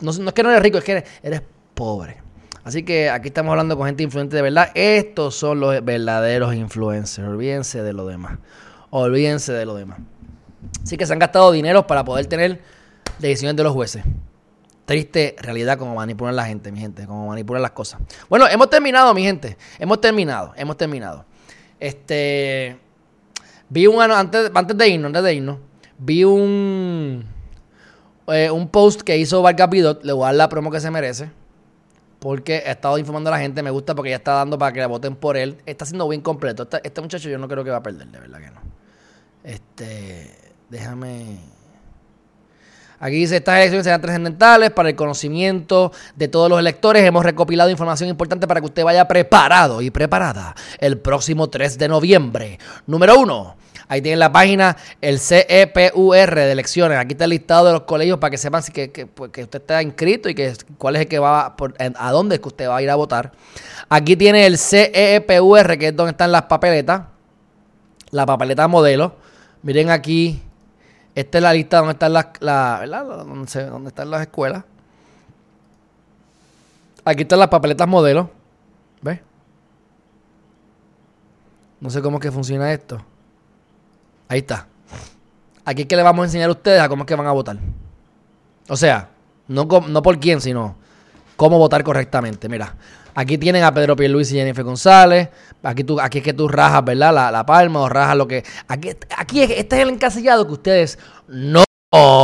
No, 0.00 0.10
es 0.10 0.32
que 0.32 0.42
no 0.42 0.50
eres 0.50 0.62
rico, 0.62 0.78
es 0.78 0.84
que 0.84 0.92
eres, 0.92 1.04
eres 1.22 1.42
pobre. 1.74 2.23
Así 2.64 2.82
que 2.82 3.10
aquí 3.10 3.28
estamos 3.28 3.50
hablando 3.50 3.76
con 3.76 3.86
gente 3.86 4.02
influente 4.02 4.36
de 4.36 4.42
verdad. 4.42 4.70
Estos 4.74 5.34
son 5.34 5.60
los 5.60 5.84
verdaderos 5.84 6.54
influencers. 6.54 7.28
Olvídense 7.28 7.82
de 7.82 7.92
lo 7.92 8.06
demás. 8.06 8.38
Olvídense 8.88 9.52
de 9.52 9.66
lo 9.66 9.74
demás. 9.74 9.98
Así 10.82 10.96
que 10.96 11.04
se 11.04 11.12
han 11.12 11.18
gastado 11.18 11.52
dinero 11.52 11.86
para 11.86 12.04
poder 12.04 12.24
tener 12.24 12.62
decisiones 13.18 13.56
de 13.56 13.62
los 13.64 13.74
jueces. 13.74 14.02
Triste 14.86 15.36
realidad 15.40 15.78
como 15.78 15.94
manipulan 15.94 16.36
la 16.36 16.46
gente, 16.46 16.72
mi 16.72 16.80
gente, 16.80 17.06
como 17.06 17.28
manipulan 17.28 17.60
las 17.60 17.72
cosas. 17.72 18.00
Bueno, 18.30 18.48
hemos 18.48 18.70
terminado, 18.70 19.12
mi 19.12 19.24
gente. 19.24 19.58
Hemos 19.78 20.00
terminado, 20.00 20.54
hemos 20.56 20.76
terminado. 20.78 21.26
Este. 21.78 22.78
Vi 23.68 23.86
un 23.86 24.00
antes, 24.00 24.50
antes 24.54 24.76
de 24.76 24.88
irnos, 24.88 25.08
antes 25.08 25.22
de 25.22 25.34
irnos, 25.34 25.58
vi 25.98 26.24
un 26.24 27.26
eh, 28.28 28.50
un 28.50 28.68
post 28.68 29.02
que 29.02 29.18
hizo 29.18 29.42
Vargas 29.42 29.68
Pidot, 29.68 30.02
le 30.04 30.12
voy 30.12 30.24
a 30.24 30.26
dar 30.26 30.34
la 30.34 30.48
promo 30.48 30.70
que 30.70 30.80
se 30.80 30.90
merece 30.90 31.30
porque 32.24 32.62
he 32.64 32.70
estado 32.70 32.96
informando 32.96 33.28
a 33.28 33.32
la 33.32 33.38
gente, 33.38 33.62
me 33.62 33.68
gusta 33.68 33.94
porque 33.94 34.08
ya 34.08 34.16
está 34.16 34.32
dando 34.32 34.56
para 34.56 34.72
que 34.72 34.80
la 34.80 34.86
voten 34.86 35.14
por 35.14 35.36
él. 35.36 35.58
Está 35.66 35.84
siendo 35.84 36.08
bien 36.08 36.22
completo. 36.22 36.66
Este, 36.82 37.00
muchacho 37.02 37.28
yo 37.28 37.36
no 37.36 37.46
creo 37.46 37.62
que 37.62 37.68
va 37.68 37.76
a 37.76 37.82
perder, 37.82 38.06
de 38.06 38.18
verdad 38.18 38.38
que 38.38 38.50
no. 38.50 38.60
Este, 39.44 40.34
déjame... 40.70 41.38
Aquí 42.98 43.16
dice, 43.16 43.36
estas 43.36 43.56
elecciones 43.56 43.84
serán 43.84 44.00
trascendentales 44.00 44.70
para 44.70 44.88
el 44.88 44.96
conocimiento 44.96 45.92
de 46.16 46.28
todos 46.28 46.48
los 46.48 46.58
electores. 46.58 47.04
Hemos 47.04 47.26
recopilado 47.26 47.68
información 47.68 48.08
importante 48.08 48.46
para 48.46 48.60
que 48.62 48.66
usted 48.68 48.84
vaya 48.84 49.06
preparado 49.06 49.82
y 49.82 49.90
preparada 49.90 50.54
el 50.78 50.96
próximo 50.96 51.50
3 51.50 51.76
de 51.76 51.88
noviembre. 51.88 52.58
Número 52.86 53.20
uno, 53.20 53.56
Ahí 53.94 54.02
tienen 54.02 54.18
la 54.18 54.32
página, 54.32 54.76
el 55.00 55.20
CEPUR 55.20 56.34
de 56.34 56.50
elecciones. 56.50 56.98
Aquí 56.98 57.12
está 57.12 57.24
el 57.24 57.30
listado 57.30 57.66
de 57.66 57.72
los 57.74 57.82
colegios 57.82 58.18
para 58.18 58.32
que 58.32 58.38
sepan 58.38 58.60
si 58.60 58.72
que, 58.72 58.88
pues, 59.06 59.30
que, 59.30 59.44
usted 59.44 59.60
está 59.60 59.80
inscrito 59.82 60.28
y 60.28 60.34
que 60.34 60.52
cuál 60.78 60.96
es 60.96 61.02
el 61.02 61.08
que 61.08 61.20
va, 61.20 61.54
a 61.96 62.10
dónde 62.10 62.34
es 62.34 62.40
que 62.40 62.48
usted 62.48 62.68
va 62.68 62.78
a 62.78 62.82
ir 62.82 62.90
a 62.90 62.96
votar. 62.96 63.30
Aquí 63.88 64.16
tiene 64.16 64.46
el 64.46 64.58
CEPUR, 64.58 65.78
que 65.78 65.88
es 65.88 65.96
donde 65.96 66.10
están 66.10 66.32
las 66.32 66.42
papeletas. 66.42 67.02
La 68.10 68.26
papeleta 68.26 68.66
modelo. 68.66 69.14
Miren 69.62 69.90
aquí. 69.90 70.42
Esta 71.14 71.38
es 71.38 71.42
la 71.42 71.52
lista 71.52 71.76
donde 71.76 71.92
están 71.92 72.14
las, 72.14 72.26
la, 72.40 72.78
¿verdad? 72.80 73.86
Están 73.86 74.10
las 74.10 74.22
escuelas. 74.22 74.64
Aquí 77.04 77.22
están 77.22 77.38
las 77.38 77.48
papeletas 77.48 77.86
modelo. 77.86 78.28
¿Ves? 79.02 79.20
No 81.78 81.90
sé 81.90 82.02
cómo 82.02 82.18
que 82.18 82.32
funciona 82.32 82.72
esto. 82.72 83.00
Ahí 84.28 84.40
está. 84.40 84.66
Aquí 85.64 85.82
es 85.82 85.88
que 85.88 85.96
le 85.96 86.02
vamos 86.02 86.22
a 86.22 86.26
enseñar 86.26 86.48
a 86.48 86.52
ustedes 86.52 86.80
a 86.80 86.88
cómo 86.88 87.04
es 87.04 87.06
que 87.06 87.14
van 87.14 87.26
a 87.26 87.32
votar. 87.32 87.56
O 88.68 88.76
sea, 88.76 89.10
no, 89.48 89.66
por 89.68 90.18
quién, 90.18 90.40
sino 90.40 90.76
cómo 91.36 91.58
votar 91.58 91.82
correctamente. 91.82 92.48
Mira, 92.48 92.74
aquí 93.14 93.38
tienen 93.38 93.64
a 93.64 93.72
Pedro 93.72 93.96
Pierluisi 93.96 94.34
y 94.34 94.38
Jennifer 94.38 94.64
González. 94.64 95.28
Aquí, 95.62 95.84
tú, 95.84 96.00
aquí 96.00 96.18
es 96.18 96.24
que 96.24 96.32
tú 96.32 96.48
rajas, 96.48 96.84
¿verdad? 96.84 97.32
La, 97.32 97.46
palma 97.46 97.80
o 97.80 97.88
rajas 97.88 98.16
lo 98.16 98.28
que... 98.28 98.44
Aquí, 98.68 98.90
aquí 99.16 99.42
este 99.42 99.76
es 99.76 99.82
el 99.82 99.88
encasillado 99.90 100.46
que 100.46 100.52
ustedes 100.52 100.98
no 101.28 101.64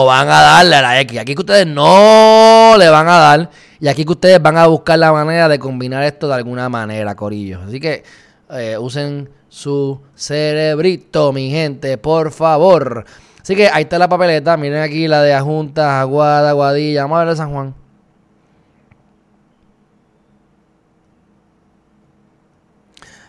van 0.07 0.29
a 0.29 0.41
darle 0.41 0.77
a 0.77 0.83
la 0.83 1.01
X. 1.01 1.19
Aquí 1.19 1.35
que 1.35 1.41
ustedes 1.41 1.67
no 1.67 2.75
le 2.79 2.89
van 2.89 3.09
a 3.09 3.19
dar. 3.19 3.51
Y 3.79 3.89
aquí 3.89 4.05
que 4.05 4.13
ustedes 4.13 4.43
van 4.43 4.57
a 4.57 4.67
buscar 4.67 4.99
la 4.99 5.13
manera 5.13 5.49
de 5.49 5.59
combinar 5.59 6.03
esto 6.05 6.29
de 6.29 6.35
alguna 6.35 6.69
manera, 6.69 7.15
corillo. 7.15 7.61
Así 7.67 7.81
que 7.81 8.05
eh, 8.51 8.77
usen 8.79 9.31
su 9.51 10.01
cerebrito, 10.15 11.33
mi 11.33 11.51
gente, 11.51 11.99
por 11.99 12.31
favor. 12.31 13.05
Así 13.43 13.57
que 13.57 13.69
ahí 13.69 13.83
está 13.83 13.99
la 13.99 14.09
papeleta. 14.09 14.57
Miren 14.57 14.81
aquí 14.81 15.09
la 15.09 15.23
de 15.23 15.35
Ajunta, 15.35 16.01
Aguada, 16.01 16.51
Aguadilla. 16.51 17.03
Vamos 17.03 17.17
a 17.17 17.19
ver 17.21 17.29
de 17.31 17.37
San 17.37 17.53
Juan. 17.53 17.75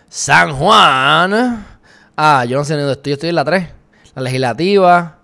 San 0.08 0.54
Juan. 0.54 1.66
Ah, 2.16 2.46
yo 2.46 2.58
no 2.58 2.64
sé 2.64 2.76
ni 2.76 2.82
dónde 2.82 2.94
estoy. 2.94 3.12
Yo 3.12 3.14
estoy 3.16 3.30
en 3.30 3.36
la 3.36 3.46
3. 3.46 3.68
La 4.16 4.22
legislativa. 4.22 5.18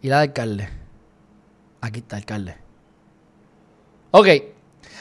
Y 0.00 0.08
la 0.08 0.18
de 0.18 0.22
alcalde. 0.22 0.68
Aquí 1.80 2.00
está, 2.00 2.16
alcalde. 2.16 2.56
Ok. 4.12 4.28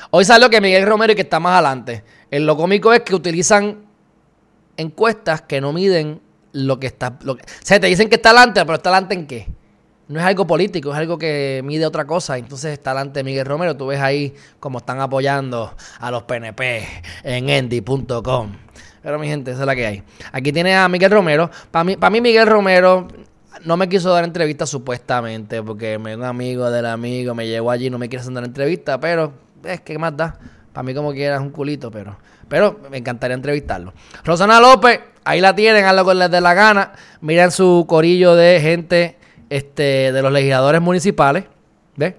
Hoy 0.09 0.25
salió 0.25 0.49
que 0.49 0.59
Miguel 0.59 0.87
Romero 0.87 1.13
y 1.13 1.15
que 1.15 1.21
está 1.21 1.39
más 1.39 1.53
adelante. 1.53 2.03
lo 2.31 2.57
cómico 2.57 2.93
es 2.93 3.01
que 3.01 3.13
utilizan 3.13 3.92
encuestas 4.77 5.41
que 5.41 5.61
no 5.61 5.73
miden 5.73 6.21
lo 6.51 6.79
que 6.79 6.87
está. 6.87 7.17
O 7.25 7.37
sea, 7.61 7.79
te 7.79 7.87
dicen 7.87 8.09
que 8.09 8.15
está 8.15 8.29
adelante, 8.29 8.61
pero 8.65 8.75
está 8.75 8.89
adelante 8.89 9.15
en 9.15 9.27
qué? 9.27 9.47
No 10.07 10.19
es 10.19 10.25
algo 10.25 10.45
político, 10.45 10.91
es 10.91 10.97
algo 10.97 11.17
que 11.17 11.61
mide 11.63 11.85
otra 11.85 12.05
cosa. 12.05 12.37
Entonces 12.37 12.73
está 12.73 12.91
adelante 12.91 13.23
Miguel 13.23 13.45
Romero. 13.45 13.75
Tú 13.75 13.87
ves 13.87 13.99
ahí 13.99 14.33
cómo 14.59 14.79
están 14.79 14.99
apoyando 14.99 15.73
a 15.99 16.11
los 16.11 16.23
PNP 16.23 16.87
en 17.23 17.49
endy.com. 17.49 18.51
Pero 19.01 19.19
mi 19.19 19.27
gente, 19.27 19.51
esa 19.51 19.61
es 19.61 19.65
la 19.65 19.75
que 19.75 19.85
hay. 19.85 20.03
Aquí 20.31 20.51
tiene 20.51 20.75
a 20.75 20.87
Miguel 20.87 21.11
Romero. 21.11 21.49
Para 21.71 21.83
mí, 21.83 21.97
para 21.97 22.09
mí 22.09 22.21
Miguel 22.21 22.47
Romero 22.47 23.07
no 23.65 23.77
me 23.77 23.87
quiso 23.89 24.11
dar 24.11 24.23
entrevista 24.23 24.65
supuestamente, 24.65 25.61
porque 25.61 25.97
me, 25.97 26.15
un 26.15 26.23
amigo 26.23 26.69
del 26.69 26.85
amigo 26.85 27.33
me 27.35 27.47
llegó 27.47 27.71
allí 27.71 27.87
y 27.87 27.89
no 27.89 27.97
me 27.97 28.09
quiere 28.09 28.21
hacer 28.21 28.31
una 28.31 28.45
entrevista, 28.45 28.99
pero 28.99 29.33
es 29.63 29.81
que 29.81 29.97
más 29.97 30.15
da. 30.15 30.37
Para 30.71 30.83
mí 30.83 30.93
como 30.93 31.11
quieras 31.11 31.41
un 31.41 31.51
culito, 31.51 31.91
pero 31.91 32.17
pero 32.53 32.79
me 32.91 32.99
encantaría 32.99 33.33
entrevistarlo. 33.33 33.95
Rosana 34.23 34.59
López, 34.59 34.99
ahí 35.23 35.41
la 35.41 35.55
tienen, 35.55 35.85
haz 35.85 35.95
lo 35.95 36.05
que 36.05 36.13
les 36.13 36.29
dé 36.29 36.39
la 36.39 36.53
gana. 36.53 36.91
Miren 37.19 37.49
su 37.49 37.85
corillo 37.89 38.35
de 38.35 38.61
gente 38.61 39.17
este, 39.49 40.11
de 40.11 40.21
los 40.21 40.31
legisladores 40.31 40.79
municipales. 40.79 41.45
¿Ves? 41.95 42.13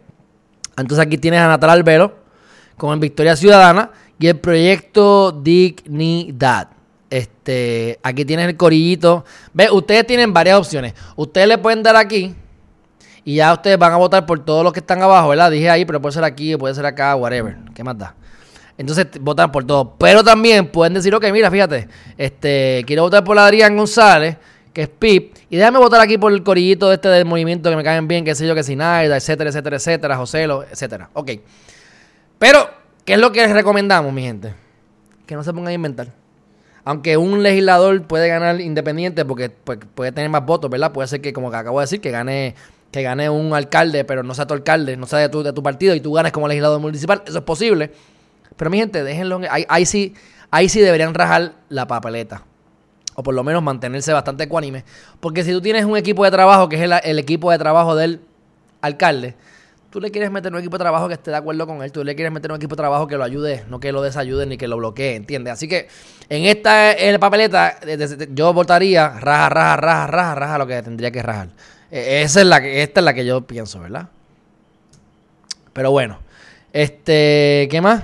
Entonces 0.76 1.06
aquí 1.06 1.18
tienes 1.18 1.38
a 1.38 1.46
Natal 1.46 1.70
Albero 1.70 2.16
con 2.76 2.98
Victoria 2.98 3.36
Ciudadana 3.36 3.92
y 4.18 4.26
el 4.26 4.40
proyecto 4.40 5.30
Dignidad. 5.30 6.70
Este, 7.10 8.00
aquí 8.02 8.24
tienes 8.24 8.48
el 8.48 8.56
corillito. 8.56 9.24
¿Ves? 9.52 9.70
Ustedes 9.70 10.04
tienen 10.04 10.32
varias 10.32 10.58
opciones. 10.58 10.94
Ustedes 11.14 11.46
le 11.46 11.58
pueden 11.58 11.84
dar 11.84 11.94
aquí 11.94 12.34
y 13.22 13.36
ya 13.36 13.52
ustedes 13.52 13.78
van 13.78 13.92
a 13.92 13.98
votar 13.98 14.26
por 14.26 14.44
todos 14.44 14.64
los 14.64 14.72
que 14.72 14.80
están 14.80 15.00
abajo, 15.00 15.28
¿verdad? 15.28 15.52
Dije 15.52 15.70
ahí, 15.70 15.84
pero 15.84 16.02
puede 16.02 16.12
ser 16.12 16.24
aquí, 16.24 16.56
puede 16.56 16.74
ser 16.74 16.86
acá, 16.86 17.14
whatever. 17.14 17.56
¿Qué 17.72 17.84
más 17.84 17.96
da? 17.96 18.16
Entonces 18.76 19.06
votan 19.20 19.52
por 19.52 19.64
todo. 19.64 19.94
Pero 19.98 20.24
también 20.24 20.66
pueden 20.66 20.94
decir, 20.94 21.14
ok, 21.14 21.24
mira, 21.32 21.50
fíjate, 21.50 21.88
este, 22.18 22.82
quiero 22.86 23.02
votar 23.02 23.22
por 23.22 23.38
Adrián 23.38 23.76
González, 23.76 24.36
que 24.72 24.82
es 24.82 24.88
PIP, 24.88 25.36
y 25.50 25.56
déjame 25.56 25.78
votar 25.78 26.00
aquí 26.00 26.18
por 26.18 26.32
el 26.32 26.42
corillito 26.42 26.92
este 26.92 27.08
del 27.08 27.24
movimiento 27.24 27.70
que 27.70 27.76
me 27.76 27.84
caen 27.84 28.08
bien, 28.08 28.24
que 28.24 28.34
sé 28.34 28.46
yo, 28.46 28.54
que 28.54 28.64
Sinaida, 28.64 29.16
etcétera, 29.16 29.50
etcétera, 29.50 29.76
etcétera, 29.76 30.16
Joselo, 30.16 30.64
etcétera. 30.64 31.10
Ok. 31.12 31.30
Pero, 32.38 32.68
¿qué 33.04 33.14
es 33.14 33.18
lo 33.20 33.30
que 33.30 33.42
les 33.42 33.52
recomendamos, 33.52 34.12
mi 34.12 34.22
gente? 34.22 34.52
Que 35.26 35.36
no 35.36 35.44
se 35.44 35.52
pongan 35.52 35.68
a 35.68 35.74
inventar. 35.74 36.08
Aunque 36.84 37.16
un 37.16 37.42
legislador 37.42 38.02
puede 38.02 38.28
ganar 38.28 38.60
independiente 38.60 39.24
porque 39.24 39.48
pues, 39.48 39.78
puede 39.94 40.12
tener 40.12 40.28
más 40.28 40.44
votos, 40.44 40.70
¿verdad? 40.70 40.92
Puede 40.92 41.08
ser 41.08 41.20
que, 41.20 41.32
como 41.32 41.48
acabo 41.48 41.78
de 41.78 41.84
decir, 41.84 42.00
que 42.00 42.10
gane 42.10 42.54
que 42.94 43.02
gane 43.02 43.28
un 43.28 43.52
alcalde, 43.52 44.04
pero 44.04 44.22
no 44.22 44.34
sea 44.34 44.46
tu 44.46 44.54
alcalde, 44.54 44.96
no 44.96 45.06
sea 45.06 45.28
tu, 45.28 45.42
de 45.42 45.52
tu 45.52 45.64
partido 45.64 45.96
y 45.96 46.00
tú 46.00 46.12
ganes 46.12 46.30
como 46.30 46.46
legislador 46.46 46.80
municipal. 46.80 47.22
Eso 47.26 47.38
es 47.38 47.44
posible. 47.44 47.90
Pero 48.56 48.70
mi 48.70 48.78
gente, 48.78 49.02
déjenlo. 49.02 49.40
Ahí, 49.50 49.64
ahí, 49.68 49.86
sí, 49.86 50.14
ahí 50.50 50.68
sí 50.68 50.80
deberían 50.80 51.14
rajar 51.14 51.52
la 51.68 51.86
papeleta. 51.86 52.42
O 53.14 53.22
por 53.22 53.34
lo 53.34 53.44
menos 53.44 53.62
mantenerse 53.62 54.12
bastante 54.12 54.44
ecuánime. 54.44 54.84
Porque 55.20 55.44
si 55.44 55.52
tú 55.52 55.60
tienes 55.60 55.84
un 55.84 55.96
equipo 55.96 56.24
de 56.24 56.30
trabajo 56.30 56.68
que 56.68 56.76
es 56.76 56.90
el, 57.04 57.18
equipo 57.18 57.50
de 57.50 57.58
trabajo 57.58 57.94
del 57.94 58.20
alcalde, 58.80 59.34
tú 59.90 60.00
le 60.00 60.10
quieres 60.10 60.30
meter 60.30 60.52
un 60.52 60.58
equipo 60.58 60.76
de 60.76 60.82
trabajo 60.82 61.06
que 61.06 61.14
esté 61.14 61.30
de 61.30 61.36
acuerdo 61.36 61.66
con 61.66 61.82
él. 61.82 61.92
Tú 61.92 62.02
le 62.02 62.14
quieres 62.16 62.32
meter 62.32 62.50
un 62.50 62.56
equipo 62.56 62.74
de 62.74 62.78
trabajo 62.78 63.06
que 63.06 63.16
lo 63.16 63.22
ayude, 63.22 63.64
no 63.68 63.78
que 63.78 63.92
lo 63.92 64.02
desayude 64.02 64.46
ni 64.46 64.56
que 64.56 64.66
lo 64.66 64.76
bloquee, 64.76 65.14
¿entiendes? 65.14 65.52
Así 65.52 65.68
que 65.68 65.88
en 66.28 66.44
esta 66.44 66.92
el 66.92 67.20
papeleta, 67.20 67.78
yo 68.30 68.52
votaría 68.52 69.10
raja, 69.20 69.48
raja, 69.48 69.76
raja, 69.76 70.06
raja, 70.08 70.34
raja 70.34 70.58
lo 70.58 70.66
que 70.66 70.82
tendría 70.82 71.12
que 71.12 71.22
rajar. 71.22 71.50
E, 71.90 72.22
esa 72.22 72.40
es 72.40 72.46
la 72.46 72.60
que, 72.60 72.82
esta 72.82 73.00
es 73.00 73.04
la 73.04 73.14
que 73.14 73.24
yo 73.24 73.42
pienso, 73.42 73.78
¿verdad? 73.80 74.08
Pero 75.72 75.92
bueno. 75.92 76.18
Este, 76.72 77.68
¿qué 77.70 77.80
más? 77.80 78.02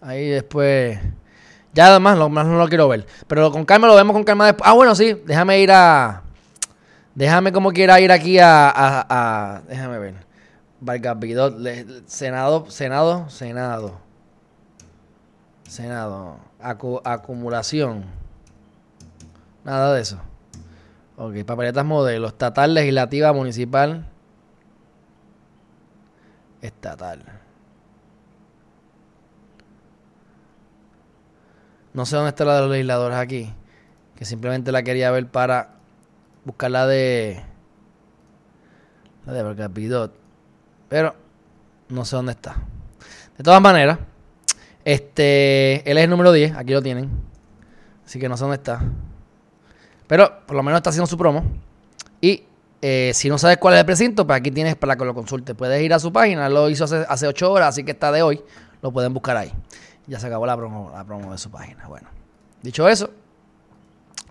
Ahí 0.00 0.28
después. 0.28 0.98
Ya 1.72 1.86
además, 1.86 2.18
lo 2.18 2.28
más 2.28 2.46
no 2.46 2.58
lo 2.58 2.68
quiero 2.68 2.88
ver. 2.88 3.06
Pero 3.26 3.52
con 3.52 3.64
calma 3.64 3.86
lo 3.86 3.94
vemos 3.94 4.14
con 4.14 4.24
calma 4.24 4.46
después. 4.46 4.68
Ah, 4.68 4.72
bueno, 4.72 4.94
sí. 4.94 5.20
Déjame 5.26 5.60
ir 5.60 5.70
a. 5.72 6.22
Déjame 7.14 7.52
como 7.52 7.72
quiera 7.72 8.00
ir 8.00 8.10
aquí 8.10 8.38
a. 8.40 9.62
déjame 9.68 9.98
ver. 9.98 10.14
Vargas 10.80 11.16
Senado, 12.06 12.70
Senado, 12.70 13.28
Senado. 13.28 13.98
Senado. 15.64 16.38
acumulación. 17.04 18.04
Nada 19.64 19.92
de 19.94 20.00
eso. 20.00 20.18
Ok, 21.16 21.44
papeletas 21.44 21.84
modelo. 21.84 22.28
Estatal, 22.28 22.72
legislativa, 22.72 23.32
municipal. 23.32 24.06
Estatal. 26.62 27.22
No 31.92 32.06
sé 32.06 32.16
dónde 32.16 32.30
está 32.30 32.44
la 32.44 32.56
de 32.56 32.60
los 32.62 32.70
legisladores 32.70 33.18
aquí. 33.18 33.52
Que 34.16 34.24
simplemente 34.24 34.70
la 34.72 34.82
quería 34.82 35.10
ver 35.10 35.26
para 35.28 35.76
buscar 36.44 36.70
la 36.70 36.86
de. 36.86 37.42
La 39.26 39.32
de 39.32 39.42
Bergapidot. 39.42 40.14
Pero 40.88 41.14
no 41.88 42.04
sé 42.04 42.16
dónde 42.16 42.32
está. 42.32 42.56
De 43.36 43.44
todas 43.44 43.60
maneras, 43.60 43.98
este. 44.84 45.88
Él 45.90 45.98
es 45.98 46.04
el 46.04 46.10
número 46.10 46.32
10. 46.32 46.56
Aquí 46.56 46.72
lo 46.72 46.82
tienen. 46.82 47.10
Así 48.04 48.18
que 48.18 48.28
no 48.28 48.36
sé 48.36 48.44
dónde 48.44 48.56
está. 48.56 48.80
Pero 50.06 50.44
por 50.46 50.56
lo 50.56 50.62
menos 50.62 50.78
está 50.78 50.90
haciendo 50.90 51.06
su 51.06 51.16
promo. 51.16 51.44
Y 52.20 52.44
eh, 52.82 53.12
si 53.14 53.28
no 53.28 53.38
sabes 53.38 53.58
cuál 53.58 53.74
es 53.74 53.80
el 53.80 53.86
precinto, 53.86 54.26
pues 54.26 54.38
aquí 54.38 54.50
tienes 54.50 54.76
para 54.76 54.96
que 54.96 55.04
lo 55.04 55.14
consulte. 55.14 55.54
Puedes 55.54 55.82
ir 55.82 55.92
a 55.92 55.98
su 55.98 56.12
página, 56.12 56.48
lo 56.48 56.68
hizo 56.68 56.84
hace, 56.84 57.04
hace 57.08 57.26
8 57.26 57.52
horas, 57.52 57.68
así 57.68 57.84
que 57.84 57.92
está 57.92 58.10
de 58.10 58.22
hoy. 58.22 58.42
Lo 58.82 58.92
pueden 58.92 59.12
buscar 59.12 59.36
ahí. 59.36 59.52
Ya 60.10 60.18
se 60.18 60.26
acabó 60.26 60.44
la 60.44 60.56
promo, 60.56 60.90
la 60.92 61.04
promo 61.04 61.30
de 61.30 61.38
su 61.38 61.52
página. 61.52 61.86
Bueno, 61.86 62.08
dicho 62.62 62.88
eso, 62.88 63.10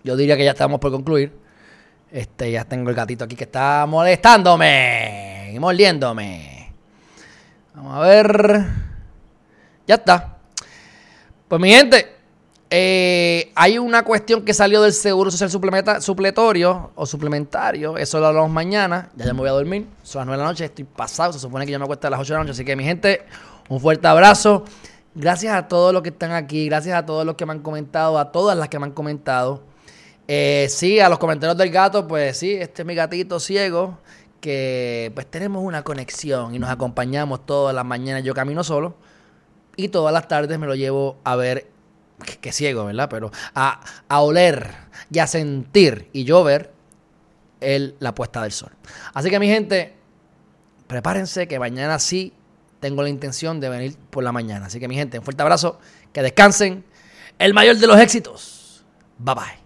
yo 0.04 0.14
diría 0.14 0.36
que 0.36 0.44
ya 0.44 0.50
estamos 0.50 0.78
por 0.78 0.92
concluir. 0.92 1.32
Este, 2.12 2.50
ya 2.50 2.66
tengo 2.66 2.90
el 2.90 2.94
gatito 2.94 3.24
aquí 3.24 3.34
que 3.34 3.44
está 3.44 3.86
molestándome 3.88 5.52
y 5.54 5.58
mordiéndome. 5.58 6.74
Vamos 7.74 7.96
a 7.96 8.00
ver. 8.00 8.66
Ya 9.86 9.94
está. 9.94 10.36
Pues 11.48 11.62
mi 11.62 11.70
gente, 11.70 12.14
eh, 12.68 13.50
hay 13.54 13.78
una 13.78 14.04
cuestión 14.04 14.44
que 14.44 14.52
salió 14.52 14.82
del 14.82 14.92
Seguro 14.92 15.30
Social 15.30 15.50
Supletorio 16.02 16.90
o 16.94 17.06
Suplementario. 17.06 17.96
Eso 17.96 18.20
lo 18.20 18.26
hablamos 18.26 18.50
mañana. 18.50 19.08
Ya, 19.16 19.24
ya 19.24 19.32
me 19.32 19.38
voy 19.38 19.48
a 19.48 19.52
dormir. 19.52 19.86
Son 20.02 20.20
las 20.20 20.26
9 20.26 20.36
de 20.36 20.44
la 20.44 20.50
noche. 20.50 20.64
Estoy 20.66 20.84
pasado. 20.84 21.32
Se 21.32 21.38
supone 21.38 21.64
que 21.64 21.72
ya 21.72 21.78
me 21.78 21.84
acuesto 21.84 22.06
a 22.06 22.10
las 22.10 22.20
8 22.20 22.34
de 22.34 22.38
la 22.38 22.44
noche. 22.44 22.52
Así 22.52 22.66
que, 22.66 22.76
mi 22.76 22.84
gente, 22.84 23.22
un 23.70 23.80
fuerte 23.80 24.06
abrazo. 24.06 24.66
Gracias 25.14 25.54
a 25.54 25.66
todos 25.66 25.92
los 25.92 26.02
que 26.02 26.10
están 26.10 26.32
aquí. 26.32 26.66
Gracias 26.66 26.96
a 26.96 27.04
todos 27.04 27.26
los 27.26 27.34
que 27.34 27.44
me 27.44 27.52
han 27.52 27.60
comentado. 27.60 28.18
A 28.18 28.30
todas 28.30 28.56
las 28.56 28.68
que 28.68 28.78
me 28.78 28.86
han 28.86 28.92
comentado. 28.92 29.62
Eh, 30.28 30.66
sí, 30.70 31.00
a 31.00 31.08
los 31.08 31.18
comentarios 31.18 31.58
del 31.58 31.70
gato. 31.70 32.06
Pues 32.06 32.36
sí, 32.36 32.52
este 32.52 32.82
es 32.82 32.86
mi 32.86 32.94
gatito 32.94 33.40
ciego. 33.40 33.98
Que 34.40 35.10
pues 35.14 35.26
tenemos 35.26 35.62
una 35.64 35.82
conexión 35.82 36.54
y 36.54 36.58
nos 36.58 36.70
acompañamos 36.70 37.44
todas 37.44 37.74
las 37.74 37.84
mañanas. 37.84 38.22
Yo 38.22 38.34
camino 38.34 38.62
solo. 38.62 38.94
Y 39.76 39.88
todas 39.88 40.12
las 40.12 40.28
tardes 40.28 40.58
me 40.58 40.66
lo 40.66 40.74
llevo 40.74 41.18
a 41.24 41.36
ver 41.36 41.68
que, 42.40 42.52
ciego, 42.52 42.84
¿verdad? 42.84 43.08
Pero 43.10 43.30
a, 43.54 43.80
oler 44.08 44.74
y 45.10 45.18
a 45.18 45.26
sentir 45.26 46.08
y 46.12 46.24
yo 46.24 46.44
ver 46.44 46.72
el, 47.60 47.96
la 47.98 48.14
puesta 48.14 48.42
del 48.42 48.52
sol. 48.52 48.70
Así 49.14 49.30
que 49.30 49.40
mi 49.40 49.48
gente, 49.48 49.94
prepárense 50.86 51.48
que 51.48 51.58
mañana 51.58 51.98
sí 51.98 52.32
tengo 52.80 53.02
la 53.02 53.08
intención 53.08 53.60
de 53.60 53.68
venir 53.68 53.96
por 54.10 54.24
la 54.24 54.32
mañana. 54.32 54.66
Así 54.66 54.80
que 54.80 54.88
mi 54.88 54.96
gente, 54.96 55.18
un 55.18 55.24
fuerte 55.24 55.42
abrazo, 55.42 55.78
que 56.12 56.22
descansen. 56.22 56.84
El 57.38 57.54
mayor 57.54 57.76
de 57.76 57.86
los 57.86 57.98
éxitos. 57.98 58.84
Bye 59.18 59.34
bye. 59.34 59.59